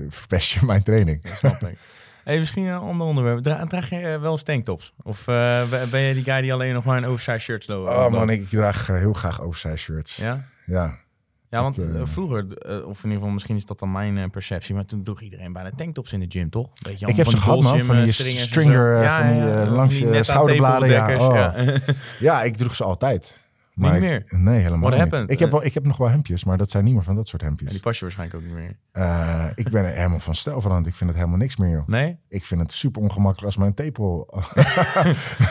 verpest 0.09 0.51
je 0.51 0.65
mijn 0.65 0.83
training. 0.83 1.21
Snap 1.23 1.61
ik. 1.61 1.77
Hey, 2.23 2.39
misschien 2.39 2.65
een 2.65 2.79
ander 2.79 3.07
onderwerp. 3.07 3.43
Dra- 3.43 3.65
draag 3.65 3.89
je 3.89 3.95
eh, 3.99 4.21
wel 4.21 4.31
eens 4.31 4.43
tanktops? 4.43 4.93
Of 5.03 5.27
eh, 5.27 5.61
ben- 5.91 6.01
je 6.01 6.13
die 6.13 6.23
guy 6.23 6.41
die 6.41 6.53
alleen 6.53 6.73
nog 6.73 6.83
maar 6.83 6.97
een 6.97 7.05
oversized 7.05 7.39
shirt 7.41 7.67
lo- 7.67 7.87
Oh 7.87 7.95
loopt? 7.99 8.11
man, 8.11 8.29
ik 8.29 8.47
draag 8.49 8.89
eh, 8.89 8.95
heel 8.95 9.13
graag 9.13 9.41
oversized 9.41 9.77
shirts. 9.79 10.15
Ja, 10.15 10.45
Ja? 10.65 10.97
Ja, 11.51 11.61
want 11.61 11.77
eh, 11.77 11.85
eh, 11.85 12.01
vroeger, 12.03 12.57
eh, 12.57 12.75
of 12.75 12.97
in 12.97 13.03
ieder 13.03 13.17
geval 13.17 13.29
misschien 13.29 13.55
is 13.55 13.65
dat 13.65 13.79
dan 13.79 13.91
mijn 13.91 14.29
perceptie, 14.29 14.75
maar 14.75 14.85
toen 14.85 15.03
droeg 15.03 15.21
iedereen 15.21 15.53
bijna 15.53 15.71
tanktops 15.75 16.13
in 16.13 16.19
de 16.19 16.25
gym, 16.29 16.49
toch? 16.49 16.69
Weet 16.75 16.99
je, 16.99 17.07
Ik 17.07 17.15
heb 17.15 17.27
ze 17.27 17.37
gehad, 17.37 17.61
man, 17.61 17.81
van 17.81 18.03
die 18.03 18.11
stringer, 18.11 19.09
van 19.09 19.27
die, 19.27 19.71
langs 19.71 19.97
je 19.97 20.23
schouderbladen, 20.23 20.89
ja. 20.89 21.17
Oh. 21.17 21.75
ja. 22.19 22.43
ik 22.43 22.57
droeg 22.57 22.75
ze 22.75 22.83
altijd. 22.83 23.40
Niet 23.73 23.93
ik- 23.93 23.99
meer? 23.99 24.23
Nee, 24.29 24.59
helemaal 24.59 24.79
What 24.79 24.91
niet. 24.91 24.99
happened? 24.99 25.31
Ik 25.31 25.39
heb, 25.39 25.47
Eh. 25.47 25.53
wel, 25.53 25.63
ik 25.65 25.73
heb 25.73 25.83
nog 25.85 25.97
wel 25.97 26.09
hemdjes, 26.09 26.43
maar 26.43 26.57
dat 26.57 26.71
zijn 26.71 26.83
niet 26.83 26.93
meer 26.93 27.03
van 27.03 27.15
dat 27.15 27.27
soort 27.27 27.41
En 27.41 27.47
hemdjes. 27.47 27.71
die 27.71 27.79
pas 27.81 27.95
je 27.97 28.01
waarschijnlijk 28.05 28.39
ook 28.39 28.45
niet 28.47 28.55
meer. 28.57 28.77
Eh, 28.91 29.45
ik 29.55 29.69
ben 29.69 29.85
er 29.85 29.95
helemaal 29.95 30.19
van 30.19 30.35
stijl 30.35 30.61
veranderd. 30.61 30.87
Ik 30.87 30.95
vind 30.95 31.09
het 31.09 31.19
helemaal 31.19 31.39
niks 31.39 31.57
meer, 31.57 31.69
joh. 31.69 31.87
Nee? 31.87 32.17
Ik 32.27 32.45
vind 32.45 32.61
het 32.61 32.71
super 32.71 33.01
ongemakkelijk 33.01 33.45
als 33.45 33.57
mijn 33.57 33.73
tepel 33.73 34.27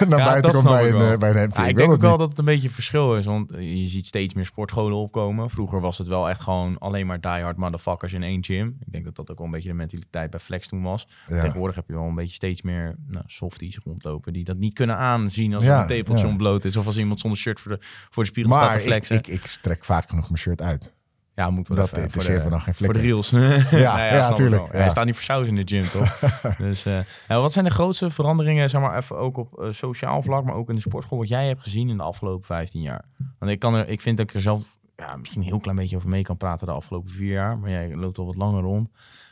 naar 0.09 0.19
Ja, 0.19 0.25
buiten 0.25 0.51
komt 0.53 0.63
snap 0.65 0.73
bij 0.73 0.89
ik 0.89 0.95
een, 0.95 1.13
eh, 1.13 1.19
bij 1.19 1.31
een 1.31 1.37
hemdje. 1.37 1.63
Ja, 1.63 1.69
ik 1.69 1.77
denk 1.77 1.91
ook 1.93 2.01
wel 2.01 2.11
niet. 2.11 2.19
dat 2.19 2.29
het 2.29 2.39
een 2.39 2.45
beetje 2.45 2.69
een 2.69 2.75
verschil 2.75 3.17
is, 3.17 3.27
want 3.27 3.51
eh, 3.51 3.81
je 3.81 3.89
ziet 3.89 4.07
steeds 4.07 4.35
meer 4.35 4.47
sportscholen 4.47 4.97
opkomen. 4.97 5.51
Vroeger 5.51 5.81
was 5.81 5.99
het 5.99 6.07
wel 6.07 6.29
echt 6.29 6.41
gewoon 6.41 6.79
alleen 6.79 7.07
maar 7.07 7.21
diehard 7.21 7.57
motherfuckers 7.57 8.13
in 8.13 8.23
één 8.23 8.45
gym. 8.45 8.77
Ik 8.81 8.93
denk 8.93 9.05
dat 9.05 9.17
dat 9.17 9.31
ook 9.31 9.37
wel 9.39 9.47
een 9.47 9.53
beetje 9.53 9.69
de 9.69 9.75
mentaliteit 9.75 10.31
bij 10.31 10.41
Flex 10.41 10.69
toen 10.69 10.83
was. 10.83 11.09
Ja. 11.29 11.41
Tegenwoordig 11.41 11.77
heb 11.77 11.85
je 11.89 11.95
wel 11.95 12.05
een 12.05 12.15
beetje 12.15 12.35
steeds 12.35 12.63
meer 12.63 12.97
nou, 13.07 13.25
softies 13.27 13.79
rondlopen 13.85 14.33
die 14.33 14.45
dat 14.45 14.57
niet 14.57 14.75
kunnen 14.75 14.97
aanzien 14.97 15.55
als 15.55 15.67
een 15.67 15.87
tepeltje 15.87 16.27
ontbloot 16.27 16.65
is 16.65 16.77
of 16.77 16.87
als 16.87 16.99
iemand 16.99 17.21
zonder 17.21 17.39
shirt 17.39 17.61
voor 17.61 17.73
de, 17.73 17.79
voor 18.11 18.23
de 18.23 18.29
spiegel 18.29 18.53
staat 18.53 18.65
Maar 18.69 18.77
te 18.77 18.83
ik, 18.83 18.89
flexen. 18.89 19.17
ik, 19.17 19.27
ik 19.27 19.43
trek 19.63 19.85
vaak 19.85 20.09
genoeg 20.09 20.25
mijn 20.25 20.39
shirt 20.39 20.63
uit. 20.63 20.95
ja, 21.35 21.51
moet 21.51 21.69
wel 21.69 21.77
dat 21.77 21.97
even, 21.97 22.11
voor 22.11 22.25
de- 22.25 22.41
me 22.45 22.51
dan 22.51 22.61
geen 22.61 22.75
Voor 22.75 22.93
de 22.93 23.01
reels. 23.01 23.31
Ja, 23.71 24.05
ja, 24.05 24.19
snap 24.19 24.31
ik 24.31 24.37
tuurlijk, 24.37 24.63
wel. 24.63 24.67
Ja, 24.67 24.73
ja. 24.77 24.81
Hij 24.81 24.91
staat 24.91 25.05
niet 25.05 25.15
voor 25.15 25.25
saus 25.25 25.47
in 25.47 25.57
de 25.57 25.63
gym, 25.65 25.89
toch? 25.89 26.19
dus, 26.59 26.85
eh, 26.85 26.99
nou, 27.29 27.43
wat 27.43 27.53
zijn 27.53 27.65
de 27.65 27.71
grootste 27.71 28.11
veranderingen, 28.11 28.71
zeg 28.71 28.81
maar 28.81 28.97
even 28.97 29.17
ook 29.17 29.37
op 29.37 29.59
eh, 29.61 29.71
sociaal 29.73 30.23
vlak, 30.23 30.45
maar 30.45 30.55
ook 30.55 30.69
in 30.69 30.75
de 30.75 30.81
sportschool, 30.81 31.19
wat 31.19 31.29
jij 31.29 31.47
hebt 31.47 31.63
gezien 31.63 31.89
in 31.89 31.97
de 31.97 32.03
afgelopen 32.03 32.47
15 32.47 32.81
jaar? 32.81 33.05
Want 33.39 33.53
ik, 33.53 33.59
kan 33.59 33.75
er, 33.75 33.89
ik 33.89 34.01
vind 34.01 34.17
dat 34.17 34.29
ik 34.29 34.35
er 34.35 34.41
zelf 34.41 34.63
ja, 34.97 35.17
misschien 35.17 35.41
een 35.41 35.47
heel 35.47 35.61
klein 35.61 35.77
beetje 35.77 35.97
over 35.97 36.09
mee 36.09 36.23
kan 36.23 36.37
praten 36.37 36.67
de 36.67 36.73
afgelopen 36.73 37.11
vier 37.11 37.33
jaar, 37.33 37.59
maar 37.59 37.71
jij 37.71 37.95
loopt 37.97 38.19
al 38.19 38.27
wat 38.27 38.37
langer 38.37 38.63
rond. 38.63 38.89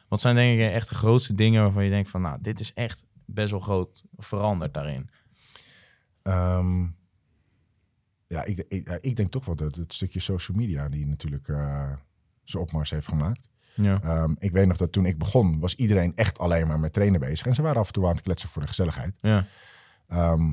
Wat 0.08 0.20
zijn 0.20 0.34
denk 0.34 0.60
ik 0.60 0.72
echt 0.72 0.88
de 0.88 0.94
grootste 0.94 1.34
dingen 1.34 1.62
waarvan 1.62 1.84
je 1.84 1.90
denkt 1.90 2.10
van, 2.10 2.20
nou, 2.20 2.38
dit 2.40 2.60
is 2.60 2.72
echt 2.74 3.04
best 3.26 3.50
wel 3.50 3.60
groot 3.60 4.02
veranderd 4.16 4.74
daarin? 4.74 5.10
Ehm, 6.22 6.84
ja, 8.28 8.44
ik, 8.44 8.64
ik, 8.68 8.98
ik 9.00 9.16
denk 9.16 9.30
toch 9.30 9.44
wel 9.44 9.56
dat 9.56 9.74
het 9.74 9.94
stukje 9.94 10.20
social 10.20 10.56
media 10.56 10.88
die 10.88 11.06
natuurlijk 11.06 11.48
eh 11.48 11.92
zijn 12.44 12.62
opmars 12.62 12.90
heeft 12.90 13.08
gemaakt. 13.08 13.48
Ja. 13.74 14.00
Ehm, 14.02 14.34
ik 14.38 14.50
weet 14.50 14.66
nog 14.66 14.76
dat 14.76 14.92
toen 14.92 15.06
ik 15.06 15.18
begon, 15.18 15.58
was 15.58 15.74
iedereen 15.74 16.12
echt 16.14 16.38
alleen 16.38 16.66
maar 16.66 16.80
met 16.80 16.92
trainen 16.92 17.20
bezig. 17.20 17.46
En 17.46 17.54
ze 17.54 17.62
waren 17.62 17.80
af 17.80 17.86
en 17.86 17.92
toe 17.92 18.06
aan 18.06 18.12
het 18.14 18.20
kletsen 18.20 18.48
voor 18.48 18.62
de 18.62 18.68
gezelligheid. 18.68 19.14
Ja. 19.20 19.46
Ehm, 20.08 20.52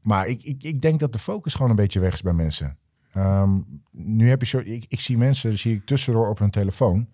maar 0.00 0.26
ik, 0.26 0.42
ik, 0.42 0.62
ik 0.62 0.80
denk 0.80 1.00
dat 1.00 1.12
de 1.12 1.18
focus 1.18 1.54
gewoon 1.54 1.70
een 1.70 1.76
beetje 1.76 2.00
weg 2.00 2.12
is 2.12 2.22
bij 2.22 2.32
mensen. 2.32 2.78
Ehm, 3.12 3.60
nu 3.90 4.28
heb 4.28 4.40
je 4.40 4.46
zo, 4.46 4.58
ik, 4.58 4.84
ik 4.88 5.00
zie 5.00 5.18
mensen, 5.18 5.58
zie 5.58 5.74
ik 5.74 5.86
tussendoor 5.86 6.28
op 6.28 6.38
hun 6.38 6.50
telefoon, 6.50 7.08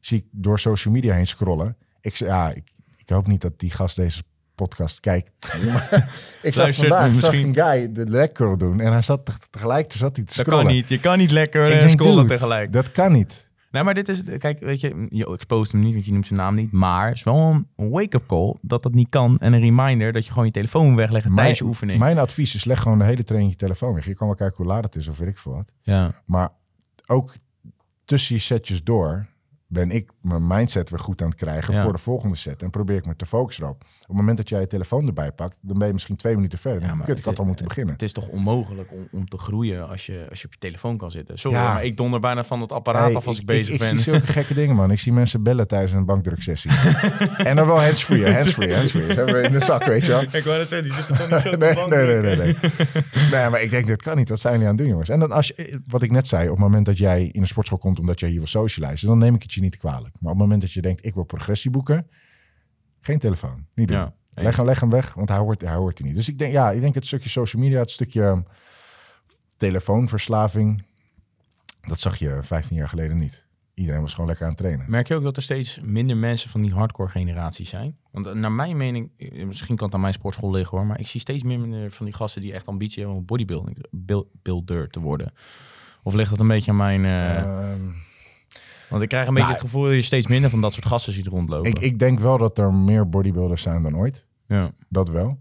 zie 0.00 0.18
ik 0.18 0.26
door 0.30 0.58
social 0.58 0.94
media 0.94 1.14
heen 1.14 1.26
scrollen. 1.26 1.76
Ik, 2.00 2.14
ja, 2.14 2.52
ik, 2.52 2.72
ik 2.96 3.08
hoop 3.08 3.26
niet 3.26 3.40
dat 3.40 3.58
die 3.58 3.70
gast 3.70 3.96
deze 3.96 4.22
podcast 4.56 5.00
kijkt. 5.00 5.30
Ik 6.42 6.54
zag 6.54 6.74
vandaag 6.74 7.14
zag 7.14 7.30
misschien. 7.30 7.48
een 7.48 7.54
guy 7.54 7.92
de 8.04 8.30
curl 8.32 8.56
doen 8.58 8.80
en 8.80 8.92
hij 8.92 9.02
zat 9.02 9.24
te- 9.24 9.32
tegelijk, 9.50 9.92
zat 9.92 10.16
hij 10.16 10.24
te 10.24 10.36
Dat 10.36 10.46
scrollen. 10.46 10.64
kan 10.64 10.74
niet. 10.74 10.88
Je 10.88 11.00
kan 11.00 11.18
niet 11.18 11.30
lekker 11.30 11.66
Ik 11.66 11.80
en 11.80 11.90
scrollen 11.90 12.22
dude, 12.22 12.28
tegelijk. 12.34 12.72
Dat 12.72 12.92
kan 12.92 13.12
niet. 13.12 13.44
Nee, 13.70 13.82
maar 13.82 13.94
dit 13.94 14.08
is, 14.08 14.22
kijk, 14.38 14.60
weet 14.60 14.80
je, 14.80 15.06
je 15.10 15.26
exposeert 15.32 15.72
hem 15.72 15.80
niet, 15.80 15.92
want 15.92 16.04
je 16.06 16.12
noemt 16.12 16.26
zijn 16.26 16.38
naam 16.38 16.54
niet. 16.54 16.72
Maar 16.72 17.06
het 17.08 17.16
is 17.16 17.22
wel 17.22 17.64
een, 17.76 17.90
wake-up 17.90 18.26
call 18.26 18.54
dat 18.60 18.82
dat 18.82 18.94
niet 18.94 19.08
kan. 19.08 19.38
En 19.38 19.52
een 19.52 19.60
reminder 19.60 20.12
dat 20.12 20.24
je 20.24 20.30
gewoon 20.30 20.46
je 20.46 20.52
telefoon 20.52 20.96
weglegt 20.96 21.36
tijdens 21.36 21.58
je 21.58 21.64
oefening. 21.64 21.98
mijn 21.98 22.18
advies 22.18 22.54
is 22.54 22.64
leg 22.64 22.80
gewoon 22.82 22.98
de 22.98 23.04
hele 23.04 23.24
training 23.24 23.52
je 23.52 23.58
telefoon 23.58 23.94
weg. 23.94 24.04
Je 24.06 24.14
kan 24.14 24.26
wel 24.26 24.36
kijken 24.36 24.56
hoe 24.56 24.66
laat 24.66 24.84
het 24.84 24.96
is 24.96 25.08
of 25.08 25.18
weet 25.18 25.28
ik 25.28 25.38
veel 25.38 25.52
wat. 25.52 25.72
ja. 25.82 26.22
Maar 26.26 26.48
ook 27.06 27.34
tussen 28.04 28.34
je 28.34 28.40
setjes 28.40 28.84
door 28.84 29.26
ben 29.68 29.90
ik 29.90 30.10
mijn 30.20 30.46
mindset 30.46 30.90
weer 30.90 30.98
goed 30.98 31.22
aan 31.22 31.28
het 31.28 31.36
krijgen 31.36 31.74
Ja. 31.74 31.82
voor 31.82 31.92
de 31.92 31.98
volgende 31.98 32.36
set. 32.36 32.62
En 32.62 32.70
probeer 32.70 32.96
ik 32.96 33.06
me 33.06 33.16
te 33.16 33.26
focussen 33.26 33.64
erop. 33.64 33.80
Op 34.00 34.06
het 34.06 34.16
moment 34.16 34.36
dat 34.36 34.48
jij 34.48 34.60
je 34.60 34.66
telefoon 34.66 35.06
erbij 35.06 35.32
pakt, 35.32 35.56
dan 35.60 35.78
ben 35.78 35.86
je 35.86 35.92
misschien 35.92 36.16
twee 36.16 36.34
minuten 36.34 36.58
verder. 36.58 36.82
Ja, 36.82 36.94
maar 36.94 37.06
Kut, 37.06 37.18
ik 37.18 37.24
had 37.24 37.32
het- 37.32 37.40
al 37.40 37.46
moeten 37.46 37.66
beginnen. 37.66 37.92
Het 37.92 38.02
is 38.02 38.12
toch 38.12 38.28
onmogelijk 38.28 38.92
om, 38.92 39.08
om 39.12 39.28
te 39.28 39.38
groeien 39.38 39.88
als 39.88 40.06
je, 40.06 40.26
als 40.30 40.40
je 40.40 40.46
op 40.46 40.52
je 40.52 40.58
telefoon 40.58 40.96
kan 40.96 41.10
zitten. 41.10 41.38
Sorry, 41.38 41.58
Ja. 41.58 41.72
maar 41.72 41.84
ik 41.84 41.96
donder 41.96 42.20
bijna 42.20 42.44
van 42.44 42.60
het 42.60 42.72
apparaat 42.72 43.04
Hey, 43.06 43.14
af 43.16 43.26
als 43.26 43.34
ik, 43.34 43.40
ik, 43.40 43.46
bezig 43.46 43.72
ik, 43.74 43.78
ben. 43.78 43.88
Ik 43.92 43.98
zie 43.98 44.12
zulke 44.12 44.26
gekke 44.26 44.54
dingen, 44.54 44.76
man. 44.76 44.90
Ik 44.90 44.98
zie 45.00 45.12
mensen 45.12 45.42
bellen 45.42 45.66
tijdens 45.66 45.92
een 45.92 46.04
bankdruksessie. 46.04 46.70
en 47.36 47.56
dan 47.56 47.66
wel 47.66 47.80
handsfree, 47.82 48.32
handsfree, 48.32 48.74
handsfree. 48.74 49.06
Ze 49.06 49.12
hebben 49.12 49.34
we 49.34 49.42
in 49.42 49.52
de 49.52 49.60
zak, 49.64 49.84
weet 49.84 50.04
je 50.04 50.10
wel. 50.12 50.22
ik 50.22 50.44
wou 50.44 50.58
net 50.58 50.68
zeggen, 50.68 50.88
die 50.88 50.96
zitten 50.96 51.16
toch 51.16 51.30
niet 51.30 51.40
zo 51.40 51.56
nee, 51.56 51.74
nee, 51.74 52.20
nee, 52.20 52.20
nee, 52.20 52.36
nee. 52.36 52.56
nee, 53.32 53.50
maar 53.50 53.62
ik 53.62 53.70
denk, 53.70 53.86
dit 53.86 54.02
kan 54.02 54.16
niet. 54.16 54.28
Wat 54.28 54.40
zijn 54.40 54.52
jullie 54.52 54.68
aan 54.68 54.74
het 54.74 54.82
doen, 54.82 54.90
jongens? 54.92 55.08
En 55.08 55.20
dan 55.20 55.32
als 55.32 55.46
je, 55.56 55.80
wat 55.86 56.02
ik 56.02 56.10
net 56.10 56.26
zei, 56.26 56.44
op 56.44 56.50
het 56.50 56.58
moment 56.58 56.86
dat 56.86 56.98
jij 56.98 57.28
in 57.32 57.40
een 57.40 57.46
sportschool 57.46 57.78
komt 57.78 57.98
omdat 57.98 58.20
jij 58.20 58.28
hier 58.28 58.38
wil 58.38 58.46
socializen, 58.48 59.08
dan 59.08 59.18
neem 59.18 59.34
ik 59.34 59.42
het 59.42 59.54
je 59.56 59.62
niet 59.62 59.76
kwalijk. 59.76 60.16
Maar 60.20 60.32
op 60.32 60.38
het 60.38 60.46
moment 60.46 60.60
dat 60.60 60.72
je 60.72 60.80
denkt, 60.80 61.04
ik 61.04 61.14
wil 61.14 61.24
progressie 61.24 61.70
boeken, 61.70 62.08
geen 63.00 63.18
telefoon, 63.18 63.66
niet 63.74 63.88
doen. 63.88 63.96
Ja, 63.96 64.14
leg, 64.30 64.56
hem, 64.56 64.64
leg 64.64 64.80
hem 64.80 64.90
weg, 64.90 65.14
want 65.14 65.28
hij 65.28 65.38
hoort, 65.38 65.60
hij 65.60 65.74
hoort 65.74 65.98
hij 65.98 66.06
niet. 66.06 66.16
Dus 66.16 66.28
ik 66.28 66.38
denk, 66.38 66.52
ja, 66.52 66.70
ik 66.70 66.80
denk 66.80 66.94
het 66.94 67.06
stukje 67.06 67.28
social 67.28 67.62
media, 67.62 67.78
het 67.78 67.90
stukje 67.90 68.42
telefoonverslaving, 69.56 70.84
dat 71.80 72.00
zag 72.00 72.16
je 72.16 72.38
15 72.42 72.76
jaar 72.76 72.88
geleden 72.88 73.16
niet. 73.16 73.44
Iedereen 73.74 74.00
was 74.00 74.10
gewoon 74.10 74.26
lekker 74.26 74.44
aan 74.44 74.52
het 74.52 74.60
trainen. 74.60 74.90
Merk 74.90 75.08
je 75.08 75.14
ook 75.14 75.22
dat 75.22 75.36
er 75.36 75.42
steeds 75.42 75.80
minder 75.80 76.16
mensen 76.16 76.50
van 76.50 76.62
die 76.62 76.72
hardcore 76.72 77.08
generatie 77.08 77.66
zijn? 77.66 77.96
Want 78.10 78.34
naar 78.34 78.52
mijn 78.52 78.76
mening, 78.76 79.10
misschien 79.46 79.76
kan 79.76 79.86
het 79.86 79.94
aan 79.94 80.00
mijn 80.00 80.12
sportschool 80.12 80.50
liggen 80.50 80.78
hoor, 80.78 80.86
maar 80.86 81.00
ik 81.00 81.06
zie 81.06 81.20
steeds 81.20 81.42
minder 81.42 81.90
van 81.90 82.06
die 82.06 82.14
gasten 82.14 82.42
die 82.42 82.52
echt 82.52 82.66
ambitie 82.66 82.98
hebben 82.98 83.18
om 83.18 83.24
bodybuilding 83.24 83.84
builder 84.42 84.88
te 84.88 85.00
worden. 85.00 85.32
Of 86.02 86.14
ligt 86.14 86.30
dat 86.30 86.40
een 86.40 86.48
beetje 86.48 86.70
aan 86.70 86.76
mijn... 86.76 87.04
Uh... 87.04 87.74
Want 88.88 89.02
ik 89.02 89.08
krijg 89.08 89.26
een 89.26 89.34
beetje 89.34 89.48
nou, 89.48 89.60
het 89.60 89.70
gevoel 89.70 89.84
dat 89.84 89.94
je 89.94 90.02
steeds 90.02 90.26
minder 90.26 90.50
van 90.50 90.60
dat 90.60 90.72
soort 90.72 90.86
gasten 90.86 91.12
ziet 91.12 91.26
rondlopen. 91.26 91.70
Ik, 91.70 91.78
ik 91.78 91.98
denk 91.98 92.20
wel 92.20 92.38
dat 92.38 92.58
er 92.58 92.74
meer 92.74 93.08
bodybuilders 93.08 93.62
zijn 93.62 93.82
dan 93.82 93.96
ooit. 93.96 94.26
Ja. 94.46 94.70
Dat 94.88 95.08
wel. 95.08 95.40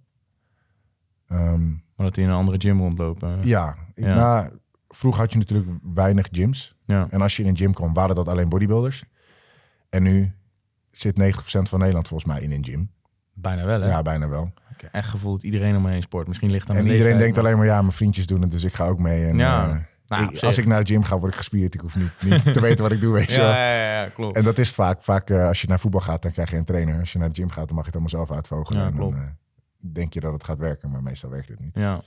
Um, 1.32 1.84
maar 1.96 2.06
dat 2.06 2.16
die 2.16 2.24
in 2.24 2.30
een 2.30 2.36
andere 2.36 2.60
gym 2.60 2.80
rondlopen. 2.80 3.40
Ja. 3.44 3.76
Ik, 3.94 4.04
ja. 4.04 4.16
Nou, 4.16 4.60
vroeger 4.88 5.22
had 5.22 5.32
je 5.32 5.38
natuurlijk 5.38 5.70
weinig 5.94 6.28
gyms. 6.32 6.76
Ja. 6.86 7.08
En 7.10 7.22
als 7.22 7.36
je 7.36 7.44
in 7.44 7.50
een 7.50 7.58
gym 7.58 7.74
kwam, 7.74 7.94
waren 7.94 8.16
dat 8.16 8.28
alleen 8.28 8.50
bodybuilders. 8.50 9.04
En 9.90 10.04
nu 10.04 10.34
zit 10.92 11.22
90% 11.22 11.26
van 11.44 11.80
Nederland 11.80 12.08
volgens 12.08 12.32
mij 12.32 12.42
in 12.42 12.52
een 12.52 12.66
gym. 12.66 12.92
Bijna 13.34 13.66
wel, 13.66 13.82
hè? 13.82 13.88
Ja, 13.88 14.02
bijna 14.02 14.28
wel. 14.28 14.54
Ik 14.76 14.82
heb 14.82 14.94
echt 14.94 15.10
gevoel 15.10 15.32
dat 15.32 15.44
iedereen 15.44 15.76
om 15.76 15.82
me 15.82 15.92
heen 15.92 16.02
sport. 16.02 16.28
Misschien 16.28 16.52
ligt 16.52 16.70
aan 16.70 16.76
En 16.76 16.88
iedereen 16.88 17.18
denkt 17.18 17.38
alleen 17.38 17.58
maar, 17.58 17.66
ja, 17.66 17.80
mijn 17.80 17.92
vriendjes 17.92 18.28
doen 18.28 18.42
het, 18.42 18.52
dus 18.52 18.64
ik 18.64 18.74
ga 18.74 18.88
ook 18.88 19.00
mee. 19.00 19.26
En, 19.26 19.38
ja. 19.38 19.68
Uh, 19.68 19.76
nou, 20.08 20.40
als 20.40 20.58
ik 20.58 20.66
naar 20.66 20.84
de 20.84 20.94
gym 20.94 21.04
ga, 21.04 21.20
word 21.20 21.32
ik 21.32 21.38
gespierd. 21.38 21.74
Ik 21.74 21.80
hoef 21.80 21.96
niet, 21.96 22.12
niet 22.22 22.54
te 22.54 22.62
weten 22.62 22.84
wat 22.84 22.92
ik 22.92 23.02
doe, 23.02 23.14
weet 23.14 23.32
je 23.32 23.40
ja, 23.42 23.74
ja, 23.74 24.02
ja, 24.02 24.10
klopt. 24.10 24.38
En 24.38 24.44
dat 24.44 24.58
is 24.58 24.68
het 24.68 24.76
vaak. 24.76 25.04
Vaak 25.04 25.30
uh, 25.30 25.48
als 25.48 25.62
je 25.62 25.68
naar 25.68 25.80
voetbal 25.80 26.02
gaat, 26.02 26.22
dan 26.22 26.32
krijg 26.32 26.50
je 26.50 26.58
een 26.58 26.64
trainer. 26.64 27.00
Als 27.00 27.12
je 27.12 27.20
naar 27.20 27.30
de 27.30 27.36
gym 27.36 27.50
gaat, 27.50 27.68
dan 27.68 27.76
mag 27.76 27.86
je 27.86 27.92
het 27.92 28.02
allemaal 28.02 28.26
zelf 28.26 28.38
uitvogelen. 28.38 28.82
Ja, 28.82 28.88
en 28.88 28.96
dan 28.96 29.14
uh, 29.14 29.22
denk 29.78 30.14
je 30.14 30.20
dat 30.20 30.34
het 30.34 30.44
gaat 30.44 30.58
werken, 30.58 30.90
maar 30.90 31.04
meestal 31.04 31.30
werkt 31.30 31.50
het 31.50 31.60
niet. 31.60 31.76
Ja. 31.76 32.02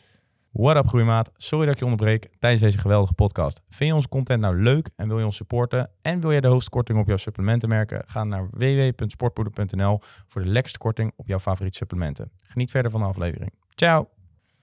What 0.51 0.77
up 0.77 0.87
groeimaat, 0.87 1.31
sorry 1.37 1.65
dat 1.65 1.75
ik 1.75 1.81
je 1.81 1.87
onderbreek 1.87 2.29
tijdens 2.39 2.63
deze 2.63 2.79
geweldige 2.79 3.13
podcast. 3.13 3.61
Vind 3.69 3.89
je 3.89 3.95
onze 3.95 4.09
content 4.09 4.41
nou 4.41 4.63
leuk 4.63 4.91
en 4.97 5.09
wil 5.09 5.19
je 5.19 5.25
ons 5.25 5.37
supporten 5.37 5.91
en 6.03 6.21
wil 6.21 6.31
jij 6.31 6.41
de 6.41 6.49
hoogste 6.49 6.71
korting 6.71 6.99
op 6.99 7.07
jouw 7.07 7.17
supplementen 7.17 7.69
merken? 7.69 8.03
Ga 8.07 8.25
naar 8.25 8.49
www.sportpoeder.nl 8.51 10.01
voor 10.27 10.43
de 10.43 10.51
lekkerste 10.51 10.79
korting 10.79 11.13
op 11.17 11.27
jouw 11.27 11.39
favoriete 11.39 11.79
supplementen. 11.79 12.31
Geniet 12.47 12.71
verder 12.71 12.91
van 12.91 13.01
de 13.01 13.07
aflevering. 13.07 13.53
Ciao! 13.75 14.18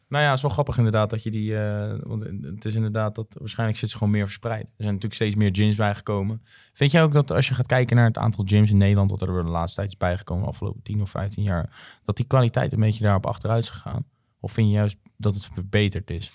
Nou 0.07 0.23
ja, 0.23 0.27
het 0.27 0.37
is 0.37 0.41
wel 0.43 0.51
grappig 0.51 0.77
inderdaad 0.77 1.09
dat 1.09 1.23
je 1.23 1.31
die, 1.31 1.51
uh, 1.51 1.93
want 2.01 2.23
het 2.41 2.65
is 2.65 2.75
inderdaad 2.75 3.15
dat 3.15 3.35
waarschijnlijk 3.39 3.79
zit 3.79 3.89
ze 3.89 3.97
gewoon 3.97 4.13
meer 4.13 4.25
verspreid. 4.25 4.63
Er 4.63 4.73
zijn 4.77 4.87
natuurlijk 4.87 5.13
steeds 5.13 5.35
meer 5.35 5.49
gyms 5.53 5.75
bijgekomen. 5.75 6.41
Vind 6.73 6.91
jij 6.91 7.03
ook 7.03 7.11
dat 7.11 7.31
als 7.31 7.47
je 7.47 7.53
gaat 7.53 7.65
kijken 7.65 7.95
naar 7.95 8.05
het 8.05 8.17
aantal 8.17 8.45
gyms 8.47 8.69
in 8.69 8.77
Nederland, 8.77 9.09
dat 9.09 9.21
er 9.21 9.27
de 9.27 9.49
laatste 9.49 9.75
tijd 9.75 9.91
is 9.91 9.97
bijgekomen, 9.97 10.43
de 10.43 10.49
afgelopen 10.49 10.81
10 10.81 11.01
of 11.01 11.09
15 11.09 11.43
jaar, 11.43 11.97
dat 12.05 12.15
die 12.15 12.25
kwaliteit 12.25 12.73
een 12.73 12.79
beetje 12.79 13.03
daarop 13.03 13.25
achteruit 13.25 13.63
is 13.63 13.69
gegaan? 13.69 14.05
Of 14.39 14.51
vind 14.51 14.67
je 14.67 14.73
juist 14.73 14.97
dat 15.17 15.33
het 15.33 15.49
verbeterd 15.53 16.09
is? 16.09 16.31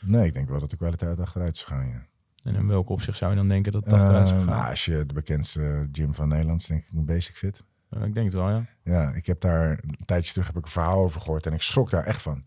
Nee, 0.00 0.26
ik 0.26 0.34
denk 0.34 0.48
wel 0.48 0.60
dat 0.60 0.70
de 0.70 0.76
kwaliteit 0.76 1.20
achteruit 1.20 1.56
is 1.56 1.62
gegaan, 1.62 1.86
ja. 1.86 2.06
En 2.42 2.54
in 2.54 2.66
welke 2.66 2.92
opzicht 2.92 3.18
zou 3.18 3.30
je 3.30 3.36
dan 3.36 3.48
denken 3.48 3.72
dat 3.72 3.84
het 3.84 3.92
achteruit 3.92 4.26
is 4.26 4.32
Uh, 4.32 4.38
gegaan? 4.38 4.56
nou, 4.56 4.70
als 4.70 4.84
je 4.84 5.06
de 5.06 5.14
bekendste 5.14 5.88
gym 5.92 6.14
van 6.14 6.28
Nederland 6.28 6.60
is, 6.60 6.66
denk 6.66 6.82
ik 6.82 6.88
een 6.96 7.04
Basic 7.04 7.36
Fit. 7.36 7.64
Uh, 7.90 8.04
ik 8.04 8.14
denk 8.14 8.26
het 8.26 8.34
wel, 8.34 8.48
ja. 8.48 8.66
Ja, 8.82 9.12
ik 9.12 9.26
heb 9.26 9.40
daar 9.40 9.70
een 9.70 10.04
tijdje 10.04 10.32
terug 10.32 10.46
heb 10.46 10.56
ik 10.56 10.64
een 10.64 10.70
verhaal 10.70 11.02
over 11.02 11.20
gehoord 11.20 11.46
en 11.46 11.52
ik 11.52 11.62
schrok 11.62 11.90
daar 11.90 12.04
echt 12.04 12.22
van. 12.22 12.44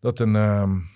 Dat 0.00 0.18
een, 0.18 0.34
um, 0.34 0.88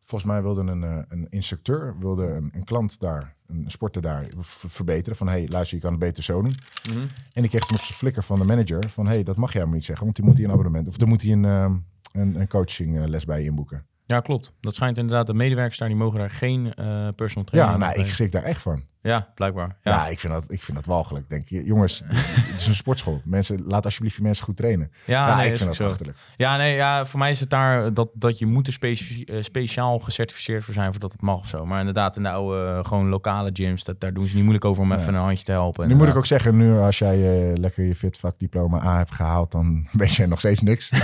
volgens 0.00 0.32
mij 0.32 0.42
wilde 0.42 0.60
een, 0.60 0.82
uh, 0.82 0.98
een 1.08 1.26
instructeur, 1.30 1.98
wilde 1.98 2.26
een, 2.26 2.50
een, 2.54 2.64
klant 2.64 3.00
daar, 3.00 3.34
een 3.46 3.64
sporter 3.66 4.02
daar 4.02 4.26
verbeteren. 4.38 5.16
Van, 5.16 5.28
hey, 5.28 5.48
luister, 5.48 5.76
je 5.76 5.82
kan 5.82 5.92
het 5.92 6.00
beter 6.00 6.22
zo 6.22 6.42
doen. 6.42 6.56
Mm 6.88 6.92
-hmm. 6.92 7.08
En 7.32 7.44
ik 7.44 7.50
kreeg 7.50 7.66
hem 7.66 7.76
op 7.76 7.82
zijn 7.82 7.98
flikker 7.98 8.22
van 8.22 8.38
de 8.38 8.44
manager 8.44 8.88
van, 8.88 9.06
hey, 9.06 9.22
dat 9.22 9.36
mag 9.36 9.52
jij 9.52 9.64
maar 9.64 9.74
niet 9.74 9.84
zeggen, 9.84 10.04
want 10.04 10.16
die 10.16 10.24
moet 10.24 10.36
hier 10.36 10.46
een 10.46 10.52
abonnement, 10.52 10.88
of 10.88 10.96
dan 10.96 11.08
moet 11.08 11.22
hij 11.22 11.32
een, 11.32 11.44
uh, 11.44 11.70
een, 12.12 12.40
een 12.40 12.48
coachingles 12.48 13.24
bij 13.24 13.38
je 13.38 13.48
inboeken. 13.48 13.86
Ja, 14.06 14.20
klopt. 14.20 14.52
Dat 14.60 14.74
schijnt 14.74 14.98
inderdaad, 14.98 15.26
de 15.26 15.34
medewerkers 15.34 15.78
daar, 15.78 15.88
die 15.88 15.96
mogen 15.96 16.18
daar 16.18 16.30
geen 16.30 16.64
uh, 16.64 17.08
personal 17.16 17.44
training 17.44 17.78
Ja, 17.78 17.88
nou, 17.88 18.00
ik 18.00 18.06
schrik 18.06 18.32
daar 18.32 18.42
echt 18.42 18.62
van. 18.62 18.82
Ja, 19.02 19.28
blijkbaar. 19.34 19.76
Ja, 19.82 19.92
ja 19.92 20.08
ik, 20.08 20.20
vind 20.20 20.32
dat, 20.32 20.44
ik 20.48 20.62
vind 20.62 20.76
dat 20.76 20.86
walgelijk. 20.86 21.28
Denk 21.28 21.48
je, 21.48 21.64
jongens, 21.64 22.02
het 22.06 22.60
is 22.60 22.66
een 22.66 22.74
sportschool. 22.74 23.20
Mensen, 23.24 23.62
laat 23.66 23.84
alsjeblieft 23.84 24.16
je 24.16 24.22
mensen 24.22 24.44
goed 24.44 24.56
trainen. 24.56 24.92
Ja, 25.04 25.28
ja 25.28 25.36
nee, 25.36 25.50
ik 25.50 25.56
vind 25.56 25.68
dat 25.68 25.76
zo. 25.76 25.86
achterlijk. 25.86 26.18
Ja, 26.36 26.56
nee, 26.56 26.74
ja, 26.74 27.04
voor 27.06 27.18
mij 27.18 27.30
is 27.30 27.40
het 27.40 27.50
daar 27.50 27.94
dat, 27.94 28.08
dat 28.14 28.38
je 28.38 28.46
moet 28.46 28.66
er 28.66 28.72
speci 28.72 29.24
uh, 29.26 29.42
speciaal 29.42 29.98
gecertificeerd 29.98 30.64
voor 30.64 30.74
zijn 30.74 30.90
voordat 30.90 31.12
het 31.12 31.20
mag 31.20 31.38
of 31.38 31.46
zo. 31.46 31.66
Maar 31.66 31.78
inderdaad, 31.78 32.16
in 32.16 32.22
de 32.22 32.30
oude, 32.30 32.76
uh, 32.78 32.84
gewoon 32.84 33.08
lokale 33.08 33.50
gyms, 33.52 33.84
dat, 33.84 34.00
daar 34.00 34.12
doen 34.12 34.26
ze 34.26 34.34
niet 34.34 34.42
moeilijk 34.42 34.64
over 34.64 34.82
om 34.82 34.92
even 34.92 35.14
een 35.14 35.20
handje 35.20 35.44
te 35.44 35.52
helpen. 35.52 35.86
Nu 35.86 35.92
inderdaad. 35.92 36.06
moet 36.06 36.14
ik 36.14 36.16
ook 36.16 36.40
zeggen, 36.40 36.56
nu 36.56 36.78
als 36.78 36.98
jij 36.98 37.48
uh, 37.50 37.56
lekker 37.56 37.84
je 37.84 37.94
fitvak 37.94 38.38
diploma 38.38 38.82
A 38.84 38.96
hebt 38.96 39.14
gehaald, 39.14 39.50
dan 39.50 39.86
weet 39.92 40.14
jij 40.14 40.26
nog 40.26 40.38
steeds 40.38 40.60
niks. 40.60 40.90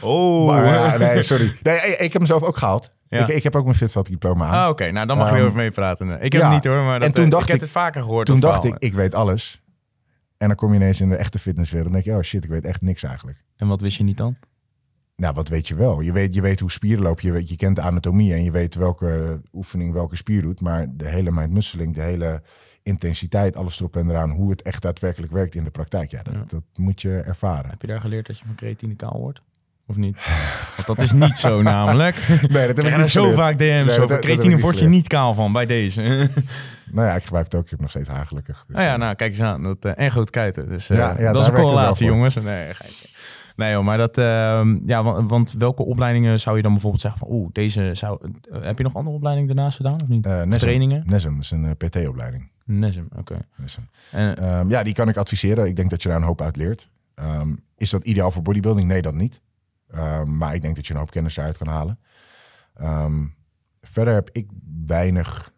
oh. 0.00 0.46
Maar, 0.46 0.98
nee, 0.98 1.22
sorry. 1.22 1.52
Nee, 1.62 1.76
ik, 1.76 1.98
ik 1.98 2.12
heb 2.12 2.12
hem 2.12 2.26
zelf 2.26 2.42
ook 2.42 2.56
gehaald. 2.56 2.90
Ja. 3.08 3.20
Ik, 3.20 3.28
ik, 3.28 3.42
heb 3.42 3.56
ook 3.56 3.64
mijn 3.64 3.76
fitvak 3.76 4.06
diploma 4.06 4.46
aan. 4.46 4.64
Ah, 4.64 4.68
oké. 4.68 4.90
Nou, 4.90 5.06
dan 5.06 5.18
mag 5.18 5.30
um, 5.30 5.36
je 5.36 5.42
over 5.42 5.56
meepraten. 5.56 6.10
Ik 6.10 6.32
heb 6.32 6.42
ja. 6.42 6.52
het 6.52 6.54
niet 6.54 6.72
hoor, 6.72 6.84
maar 6.84 6.98
dat, 6.98 7.08
en 7.08 7.14
toen 7.14 7.30
dacht 7.30 7.42
ik 7.42 7.48
heb 7.48 7.56
ik, 7.56 7.62
het 7.62 7.70
vaker 7.70 8.02
gehoord. 8.02 8.26
Toen 8.26 8.40
dacht 8.40 8.60
verhaal. 8.60 8.76
ik, 8.76 8.82
ik 8.82 8.94
weet 8.94 9.14
alles. 9.14 9.62
En 10.36 10.46
dan 10.46 10.56
kom 10.56 10.70
je 10.70 10.76
ineens 10.76 11.00
in 11.00 11.08
de 11.08 11.16
echte 11.16 11.38
fitnesswereld. 11.38 11.92
Dan 11.92 12.02
denk 12.02 12.14
je, 12.14 12.20
oh 12.20 12.26
shit, 12.26 12.44
ik 12.44 12.50
weet 12.50 12.64
echt 12.64 12.80
niks 12.80 13.02
eigenlijk. 13.02 13.44
En 13.56 13.68
wat 13.68 13.80
wist 13.80 13.96
je 13.96 14.04
niet 14.04 14.16
dan? 14.16 14.36
Nou, 15.16 15.34
wat 15.34 15.48
weet 15.48 15.68
je 15.68 15.74
wel? 15.74 16.00
Je 16.00 16.12
weet, 16.12 16.34
je 16.34 16.40
weet 16.40 16.60
hoe 16.60 16.70
spieren 16.70 17.02
lopen. 17.02 17.26
Je, 17.26 17.32
weet, 17.32 17.48
je 17.48 17.56
kent 17.56 17.76
de 17.76 17.82
anatomie 17.82 18.32
en 18.32 18.44
je 18.44 18.50
weet 18.50 18.74
welke 18.74 19.40
oefening 19.52 19.92
welke 19.92 20.16
spier 20.16 20.42
doet. 20.42 20.60
Maar 20.60 20.86
de 20.90 21.08
hele 21.08 21.30
mindmusseling, 21.30 21.94
de 21.94 22.02
hele 22.02 22.42
intensiteit, 22.82 23.56
alles 23.56 23.78
erop 23.78 23.96
en 23.96 24.10
eraan. 24.10 24.30
Hoe 24.30 24.50
het 24.50 24.62
echt 24.62 24.82
daadwerkelijk 24.82 25.32
werkt 25.32 25.54
in 25.54 25.64
de 25.64 25.70
praktijk. 25.70 26.10
Ja, 26.10 26.22
dat, 26.22 26.34
Ja. 26.34 26.44
dat 26.46 26.62
moet 26.74 27.02
je 27.02 27.20
ervaren. 27.20 27.70
Heb 27.70 27.80
je 27.80 27.86
daar 27.86 28.00
geleerd 28.00 28.26
dat 28.26 28.38
je 28.38 28.44
van 28.44 28.54
creatine 28.54 28.94
kaal 28.94 29.20
wordt? 29.20 29.40
Of 29.88 29.96
niet? 29.96 30.16
Want 30.76 30.86
dat 30.86 30.98
is 30.98 31.12
niet 31.12 31.38
zo 31.38 31.62
namelijk. 31.62 32.16
Nee, 32.48 32.66
dat 32.66 32.76
heb 32.76 32.86
Ik 32.86 32.92
er 32.92 32.98
niet 32.98 33.10
zo 33.10 33.20
geleerd. 33.20 33.38
vaak 33.40 33.58
DM's 33.58 33.86
Nee, 33.96 34.00
over. 34.00 34.18
Creatine 34.20 34.58
word 34.58 34.78
je 34.78 34.88
niet 34.88 35.08
kaal 35.08 35.34
van, 35.34 35.52
bij 35.52 35.66
deze. 35.66 36.02
Nou 36.92 37.08
ja, 37.08 37.14
ik 37.14 37.22
gebruik 37.22 37.44
het 37.44 37.54
ook. 37.54 37.64
Ik 37.64 37.70
heb 37.70 37.80
nog 37.80 37.90
steeds 37.90 38.08
haar 38.08 38.26
gelukkig. 38.26 38.64
Dus, 38.66 38.76
Nou 38.76 38.86
ja, 38.88 38.92
eh, 38.94 38.98
nou, 39.00 39.14
kijk 39.14 39.30
eens 39.30 39.40
aan. 39.40 39.62
Dat, 39.62 39.84
eh, 39.84 39.92
en 40.04 40.10
groot 40.10 40.30
kuiten. 40.30 40.68
Dus 40.68 40.90
eh, 40.90 40.96
Ja, 40.96 41.14
ja, 41.18 41.32
dat 41.32 41.42
is 41.42 41.48
een 41.48 41.54
correlatie, 41.54 42.06
jongens. 42.06 42.34
Nee. 42.34 42.72
Nee 43.56 43.72
joh, 43.72 43.84
maar 43.84 43.98
dat... 43.98 44.18
ehm, 44.18 44.76
ja, 44.86 45.02
want, 45.02 45.30
want 45.30 45.54
welke 45.58 45.84
opleidingen 45.84 46.40
zou 46.40 46.56
je 46.56 46.62
dan 46.62 46.72
bijvoorbeeld 46.72 47.02
zeggen 47.02 47.20
van... 47.20 47.28
Oeh, 47.30 47.48
deze 47.52 47.90
zou... 47.94 48.30
heb 48.50 48.78
je 48.78 48.84
nog 48.84 48.94
andere 48.94 49.16
opleidingen 49.16 49.54
daarnaast 49.54 49.76
gedaan 49.76 49.94
of 50.02 50.08
niet? 50.08 50.22
Trainingen? 50.58 51.02
Nesum 51.06 51.38
is 51.38 51.50
een 51.50 51.76
PT-opleiding. 51.76 52.50
Nesum, 52.64 53.08
oké. 53.16 53.36
Nesum. 53.56 53.88
En 54.10 54.38
Ehm, 54.38 54.70
ja, 54.70 54.82
die 54.82 54.94
kan 54.94 55.08
ik 55.08 55.16
adviseren. 55.16 55.66
Ik 55.66 55.76
denk 55.76 55.90
dat 55.90 56.02
je 56.02 56.08
daar 56.08 56.18
een 56.18 56.24
hoop 56.24 56.40
uit 56.42 56.56
leert. 56.56 56.88
Ehm, 57.14 57.54
is 57.76 57.90
dat 57.90 58.04
ideaal 58.04 58.30
voor 58.30 58.42
bodybuilding? 58.42 58.88
Nee, 58.88 59.02
dat 59.02 59.14
niet. 59.14 59.40
Ehm, 59.90 60.36
maar 60.36 60.54
ik 60.54 60.62
denk 60.62 60.76
dat 60.76 60.86
je 60.86 60.92
een 60.92 60.98
hoop 60.98 61.10
kennis 61.10 61.36
eruit 61.36 61.56
kan 61.58 61.66
halen. 61.66 61.98
Ehm, 62.74 63.26
verder 63.82 64.14
heb 64.14 64.28
ik 64.32 64.50
weinig 64.86 65.52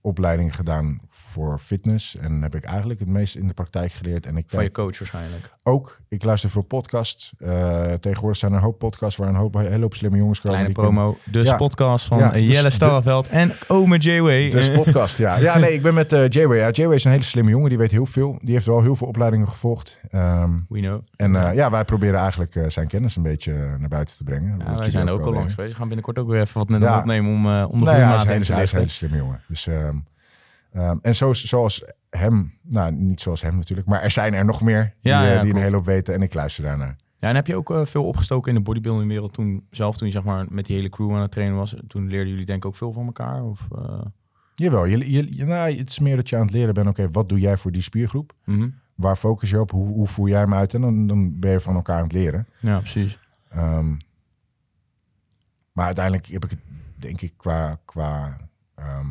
opleidingen 0.00 0.52
gedaan 0.52 1.00
voor 1.32 1.58
fitness. 1.58 2.16
En 2.16 2.42
heb 2.42 2.54
ik 2.54 2.64
eigenlijk 2.64 3.00
het 3.00 3.08
meest 3.08 3.36
in 3.36 3.46
de 3.46 3.54
praktijk 3.54 3.92
geleerd. 3.92 4.26
En 4.26 4.36
ik 4.36 4.44
van 4.48 4.62
je 4.62 4.70
coach 4.70 4.98
waarschijnlijk. 4.98 5.50
ook, 5.62 6.00
ik 6.08 6.24
luister 6.24 6.50
veel 6.50 6.62
podcasts. 6.62 7.32
Eh, 7.38 7.92
tegenwoordig 7.92 8.38
zijn 8.38 8.52
er 8.52 8.56
een 8.58 8.64
hoop 8.64 8.78
podcasts 8.78 9.16
waar 9.16 9.28
een, 9.28 9.34
hoop, 9.34 9.54
een 9.54 9.66
hele 9.66 9.80
hoop 9.82 9.94
slimme 9.94 10.16
jongens 10.16 10.40
komen. 10.40 10.56
Kleine 10.58 10.74
kunnen- 10.80 10.94
promo. 10.94 11.18
Dus 11.24 11.48
Ja. 11.48 11.56
podcast 11.56 12.06
van 12.06 12.18
Ja, 12.18 12.30
dus 12.30 12.48
Jelle 12.48 12.62
de- 12.62 12.70
Starreveld 12.70 13.28
en 13.28 13.52
Ome 13.68 13.98
J-Way. 13.98 14.50
Dus 14.50 14.70
podcast, 14.72 15.18
ja. 15.18 15.36
Ja, 15.36 15.58
nee, 15.58 15.72
ik 15.72 15.82
ben 15.82 15.94
met 15.94 16.12
eh 16.12 16.28
J-Way. 16.28 16.56
Ja, 16.58 16.70
J-Way 16.70 16.94
is 16.94 17.04
een 17.04 17.10
hele 17.10 17.22
slimme 17.22 17.50
jongen. 17.50 17.68
Die 17.68 17.78
weet 17.78 17.90
heel 17.90 18.06
veel. 18.06 18.38
Die 18.42 18.54
heeft 18.54 18.66
wel 18.66 18.82
heel 18.82 18.96
veel 18.96 19.06
opleidingen 19.06 19.48
gevolgd. 19.48 20.00
Ehm, 20.10 20.50
We 20.68 20.78
know. 20.80 21.00
en 21.16 21.36
eh, 21.36 21.54
ja, 21.54 21.70
wij 21.70 21.84
proberen 21.84 22.18
eigenlijk 22.20 22.64
zijn 22.66 22.86
kennis 22.88 23.16
een 23.16 23.22
beetje 23.22 23.52
naar 23.78 23.88
buiten 23.88 24.16
te 24.16 24.24
brengen. 24.24 24.58
Ja, 24.58 24.64
Dat 24.64 24.78
wij 24.78 24.90
zijn 24.90 25.08
ook 25.08 25.24
al 25.26 25.32
langs. 25.32 25.54
We 25.54 25.70
gaan 25.70 25.86
binnenkort 25.86 26.18
ook 26.18 26.28
weer 26.28 26.40
even 26.40 26.58
wat 26.58 26.68
met 26.68 26.82
hem 26.82 26.98
opnemen 26.98 27.30
om, 27.32 27.46
uh, 27.46 27.64
om 27.70 27.78
de 27.78 27.84
Nou 27.84 27.96
ja, 27.98 28.06
hij 28.24 28.36
is, 28.36 28.48
een 28.48 28.78
hele 28.78 28.88
slimme 28.88 29.16
jongen. 29.16 29.40
Dus, 29.48 29.66
ehm, 29.66 29.96
ehm, 30.72 30.96
en 31.02 31.14
zo, 31.14 31.32
zoals 31.32 31.84
hem, 32.10 32.58
nou 32.62 32.92
niet 32.92 33.20
zoals 33.20 33.42
hem 33.42 33.56
natuurlijk, 33.56 33.88
maar 33.88 34.02
er 34.02 34.10
zijn 34.10 34.34
er 34.34 34.44
nog 34.44 34.60
meer 34.62 34.94
die, 35.00 35.12
Ja, 35.12 35.26
eh, 35.28 35.34
ja, 35.34 35.40
die 35.42 35.50
een 35.54 35.60
hele 35.60 35.76
hoop 35.76 35.84
weten 35.84 36.14
en 36.14 36.22
ik 36.22 36.34
luister 36.34 36.64
daarnaar. 36.64 36.96
Ja, 37.18 37.28
en 37.28 37.34
heb 37.34 37.46
je 37.46 37.56
ook 37.56 37.70
eh, 37.70 37.84
veel 37.84 38.04
opgestoken 38.04 38.48
in 38.52 38.56
de 38.58 38.62
bodybuilding 38.64 39.08
wereld 39.08 39.32
toen 39.32 39.66
zelf, 39.70 39.96
toen 39.96 40.06
je 40.06 40.12
zeg 40.12 40.24
maar 40.24 40.46
met 40.48 40.66
die 40.66 40.76
hele 40.76 40.88
crew 40.88 41.14
aan 41.14 41.20
het 41.22 41.30
trainen 41.30 41.56
was? 41.56 41.76
Toen 41.86 42.08
leerden 42.08 42.28
jullie 42.30 42.46
denk 42.46 42.58
ik 42.58 42.64
ook 42.68 42.76
veel 42.76 42.92
van 42.92 43.06
elkaar? 43.06 43.42
Of, 43.44 43.68
eh, 43.76 44.00
Jawel, 44.54 44.84
je, 44.84 45.10
je, 45.10 45.36
je- 45.36 45.44
nou, 45.44 45.76
het 45.76 45.88
is 45.88 45.98
meer 45.98 46.16
dat 46.16 46.28
je 46.28 46.36
aan 46.36 46.42
het 46.42 46.52
leren 46.52 46.74
bent, 46.74 46.88
oké, 46.88 47.10
wat 47.10 47.28
doe 47.28 47.40
jij 47.40 47.56
voor 47.56 47.72
die 47.72 47.82
spiergroep? 47.82 48.32
mhm. 48.44 48.68
Waar 48.94 49.16
focus 49.16 49.50
je 49.50 49.60
op? 49.60 49.70
Hoe, 49.70 49.86
hoe 49.86 50.06
voer 50.08 50.28
jij 50.28 50.40
hem 50.40 50.54
uit? 50.54 50.74
En 50.74 50.80
dan, 50.80 51.06
dan 51.06 51.38
ben 51.40 51.50
je 51.50 51.60
van 51.60 51.74
elkaar 51.74 51.96
aan 51.96 52.02
het 52.02 52.12
leren. 52.12 52.46
Ja, 52.60 52.78
precies. 52.78 53.18
Ehm, 53.48 53.94
maar 55.72 55.84
uiteindelijk 55.86 56.26
heb 56.26 56.44
ik 56.44 56.50
het, 56.50 56.58
denk 56.96 57.20
ik, 57.20 57.32
qua, 57.36 57.78
qua 57.84 58.36
ehm, 58.74 59.06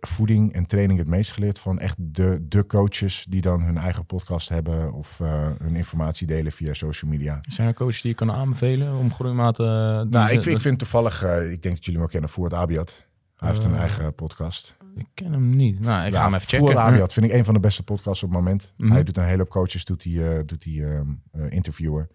voeding 0.00 0.52
en 0.52 0.66
training 0.66 0.98
het 0.98 1.08
meest 1.08 1.32
geleerd 1.32 1.58
van 1.58 1.78
echt 1.78 1.96
de, 1.98 2.38
de 2.48 2.66
coaches 2.66 3.26
die 3.28 3.40
dan 3.40 3.62
hun 3.62 3.78
eigen 3.78 4.06
podcast 4.06 4.48
hebben 4.48 4.92
of 4.92 5.20
eh, 5.20 5.48
hun 5.58 5.76
informatie 5.76 6.26
delen 6.26 6.52
via 6.52 6.74
social 6.74 7.10
media. 7.10 7.38
Zijn 7.48 7.68
er 7.68 7.74
coaches 7.74 8.00
die 8.00 8.10
je 8.10 8.16
kan 8.16 8.32
aanbevelen 8.32 8.96
om 8.96 9.12
groeimaat... 9.12 9.58
eh, 9.60 10.00
die 10.00 10.10
Nou, 10.10 10.30
ik, 10.30 10.44
ik 10.44 10.60
vind 10.60 10.78
toevallig, 10.78 11.22
eh, 11.22 11.36
ik 11.52 11.62
denk 11.62 11.74
dat 11.74 11.84
jullie 11.84 11.90
hem 11.90 11.98
wel 12.00 12.06
kennen, 12.08 12.30
voor 12.30 12.44
het 12.44 12.54
Abiat. 12.54 13.04
Hij 13.36 13.48
heeft 13.48 13.64
een 13.64 13.72
Eh, 13.72 13.78
eigen 13.80 14.14
podcast. 14.14 14.76
Ik 14.96 15.06
ken 15.14 15.32
hem 15.32 15.56
niet. 15.56 15.80
Nou, 15.80 16.06
ik 16.06 16.12
Ja, 16.12 16.18
ga 16.18 16.24
hem 16.24 16.34
even 16.34 16.48
checken. 16.48 16.74
Rabiat 16.74 17.12
vind 17.12 17.26
ik 17.26 17.32
een 17.32 17.44
van 17.44 17.54
de 17.54 17.60
beste 17.60 17.82
podcasts 17.82 18.22
op 18.22 18.28
het 18.28 18.38
moment. 18.38 18.72
Mhm. 18.76 18.92
Hij 18.92 19.02
doet 19.04 19.16
een 19.16 19.24
hele 19.24 19.38
hoop 19.38 19.48
coaches, 19.48 19.84
doet 19.84 20.04
hij, 20.04 20.36
eh, 20.36 20.42
doet 20.46 20.64
hij 20.64 20.84
ehm, 20.84 21.06
eh, 21.32 21.50
interviewen. 21.52 22.08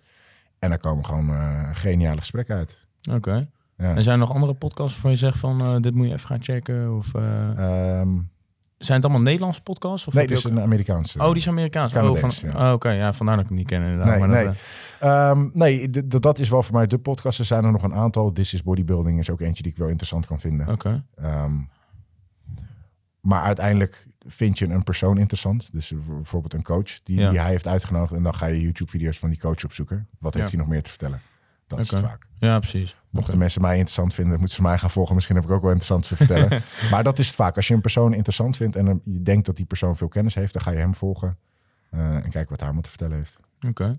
En 0.59 0.71
er 0.71 0.79
komen 0.79 1.05
gewoon 1.05 1.29
eh, 1.29 1.69
geniale 1.73 2.17
gesprekken 2.19 2.55
uit. 2.55 2.87
Oké. 3.11 3.49
Ja. 3.81 3.95
En 3.95 4.03
zijn 4.03 4.19
er 4.19 4.25
nog 4.25 4.33
andere 4.33 4.53
podcasts 4.53 4.93
waarvan 4.93 5.11
je 5.11 5.17
zegt 5.17 5.37
van 5.37 5.61
eh, 5.61 5.75
dit 5.81 5.93
moet 5.93 6.07
je 6.07 6.13
even 6.13 6.27
gaan 6.27 6.43
checken? 6.43 6.95
Of, 6.97 7.13
eh, 7.15 7.49
Ehm, 7.99 8.19
zijn 8.77 8.97
het 8.97 9.05
allemaal 9.05 9.21
Nederlandse 9.23 9.61
podcasts? 9.61 10.07
Of 10.07 10.13
nee, 10.13 10.27
dit 10.27 10.37
is 10.37 10.47
ook- 10.47 10.51
een 10.51 10.59
Amerikaanse. 10.61 11.19
Oh, 11.19 11.27
die 11.27 11.35
is 11.35 11.47
Amerikaans. 11.47 11.95
Oh, 11.95 12.15
van... 12.15 12.31
ja. 12.51 12.67
oh, 12.67 12.73
oké. 12.73 12.89
Ja, 12.89 13.13
vandaar 13.13 13.35
dat 13.35 13.43
ik 13.43 13.49
hem 13.49 13.59
niet 13.59 13.67
ken 13.67 13.81
inderdaad. 13.81 14.07
Nee, 14.07 14.19
Maar 14.19 14.29
dat, 14.29 14.37
nee. 14.45 14.55
eh, 14.99 15.29
Ehm, 15.29 15.49
nee, 15.53 15.89
dat 16.07 16.39
is 16.39 16.49
wel 16.49 16.63
voor 16.63 16.75
mij 16.75 16.85
de 16.85 16.97
podcast. 16.97 17.39
Er 17.39 17.45
zijn 17.45 17.63
er 17.63 17.71
nog 17.71 17.83
een 17.83 17.93
aantal. 17.93 18.31
This 18.31 18.53
is 18.53 18.63
Bodybuilding 18.63 19.19
is 19.19 19.29
ook 19.29 19.39
eentje 19.41 19.63
die 19.63 19.71
ik 19.71 19.77
wel 19.77 19.87
interessant 19.87 20.25
kan 20.25 20.39
vinden. 20.39 20.67
Oké. 20.67 21.03
Ehm, 21.15 21.53
maar 23.21 23.41
uiteindelijk 23.41 24.07
vind 24.27 24.59
je 24.59 24.67
een 24.69 24.83
persoon 24.83 25.17
interessant. 25.17 25.69
Dus 25.71 25.93
bijvoorbeeld 26.07 26.53
een 26.53 26.63
coach 26.63 27.03
die, 27.03 27.19
Ja. 27.19 27.29
die 27.29 27.39
hij 27.39 27.49
heeft 27.49 27.67
uitgenodigd. 27.67 28.13
En 28.13 28.23
dan 28.23 28.33
ga 28.35 28.45
je 28.45 28.61
YouTube-video's 28.61 29.19
van 29.19 29.29
die 29.29 29.39
coach 29.39 29.63
opzoeken. 29.63 30.07
Wat 30.19 30.33
heeft 30.33 30.49
hij 30.49 30.59
nog 30.59 30.67
meer 30.67 30.83
te 30.83 30.89
vertellen? 30.89 31.21
Dat 31.77 31.85
is 31.85 31.91
het 31.91 31.99
vaak. 31.99 32.25
Ja, 32.39 32.59
precies. 32.59 32.95
Mochten 33.09 33.37
mensen 33.37 33.61
mij 33.61 33.73
interessant 33.73 34.13
vinden, 34.13 34.37
moeten 34.37 34.55
ze 34.55 34.61
mij 34.61 34.77
gaan 34.77 34.91
volgen. 34.91 35.15
Misschien 35.15 35.35
heb 35.35 35.45
ik 35.45 35.51
ook 35.51 35.61
wel 35.61 35.71
interessant 35.71 36.07
te 36.07 36.15
vertellen. 36.15 36.61
maar 36.91 37.03
dat 37.03 37.19
is 37.19 37.27
het 37.27 37.35
vaak. 37.35 37.55
Als 37.55 37.67
je 37.67 37.73
een 37.73 37.81
persoon 37.81 38.13
interessant 38.13 38.57
vindt 38.57 38.75
en 38.75 39.01
je 39.05 39.21
denkt 39.21 39.45
dat 39.45 39.55
die 39.55 39.65
persoon 39.65 39.97
veel 39.97 40.07
kennis 40.07 40.35
heeft, 40.35 40.53
dan 40.53 40.61
ga 40.61 40.71
je 40.71 40.77
hem 40.77 40.95
volgen. 40.95 41.37
eh, 41.89 41.99
en 41.99 42.21
kijken 42.21 42.49
wat 42.49 42.57
hij 42.57 42.63
allemaal 42.63 42.81
te 42.81 42.89
vertellen 42.89 43.17
heeft. 43.17 43.39
Oké. 43.67 43.97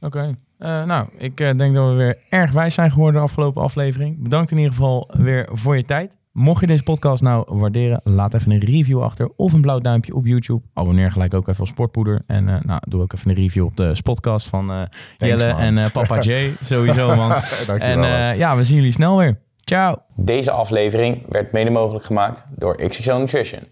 Oké. 0.00 0.36
Eh, 0.58 0.84
nou, 0.84 1.08
ik 1.16 1.40
eh, 1.40 1.56
denk 1.56 1.74
dat 1.74 1.88
we 1.88 1.94
weer 1.94 2.18
erg 2.28 2.52
wijs 2.52 2.74
zijn 2.74 2.90
geworden 2.90 3.20
de 3.20 3.26
afgelopen 3.26 3.62
aflevering. 3.62 4.22
Bedankt 4.22 4.50
in 4.50 4.56
ieder 4.56 4.72
geval 4.72 5.10
weer 5.12 5.48
voor 5.52 5.76
je 5.76 5.84
tijd. 5.84 6.12
Mocht 6.38 6.60
je 6.60 6.66
deze 6.66 6.82
podcast 6.82 7.22
nou 7.22 7.44
waarderen, 7.46 8.00
laat 8.04 8.34
even 8.34 8.50
een 8.50 8.60
review 8.60 9.02
achter 9.02 9.30
of 9.36 9.52
een 9.52 9.60
blauw 9.60 9.78
duimpje 9.78 10.14
op 10.14 10.26
YouTube. 10.26 10.62
Abonneer 10.74 11.12
gelijk 11.12 11.34
ook 11.34 11.48
even 11.48 11.60
op 11.60 11.66
Sportpoeder. 11.66 12.22
En 12.26 12.48
eh, 12.48 12.60
nou, 12.62 12.80
doe 12.88 13.02
ook 13.02 13.12
even 13.12 13.30
een 13.30 13.36
review 13.36 13.64
op 13.64 13.76
de 13.76 13.96
podcast 14.02 14.46
van 14.46 14.70
eh, 14.70 14.82
Jelle 15.16 15.52
man. 15.52 15.60
en 15.60 15.78
eh, 15.78 15.90
Papa 15.90 16.20
J. 16.28 16.52
Sowieso, 16.62 17.16
man. 17.16 17.32
En 17.78 18.04
eh, 18.04 18.38
ja, 18.38 18.56
we 18.56 18.64
zien 18.64 18.76
jullie 18.76 18.92
snel 18.92 19.16
weer. 19.16 19.40
Ciao. 19.64 19.96
Deze 20.16 20.50
aflevering 20.50 21.22
werd 21.28 21.52
mede 21.52 21.70
mogelijk 21.70 22.04
gemaakt 22.04 22.42
door 22.56 22.76
XXL 22.76 23.14
Nutrition. 23.14 23.62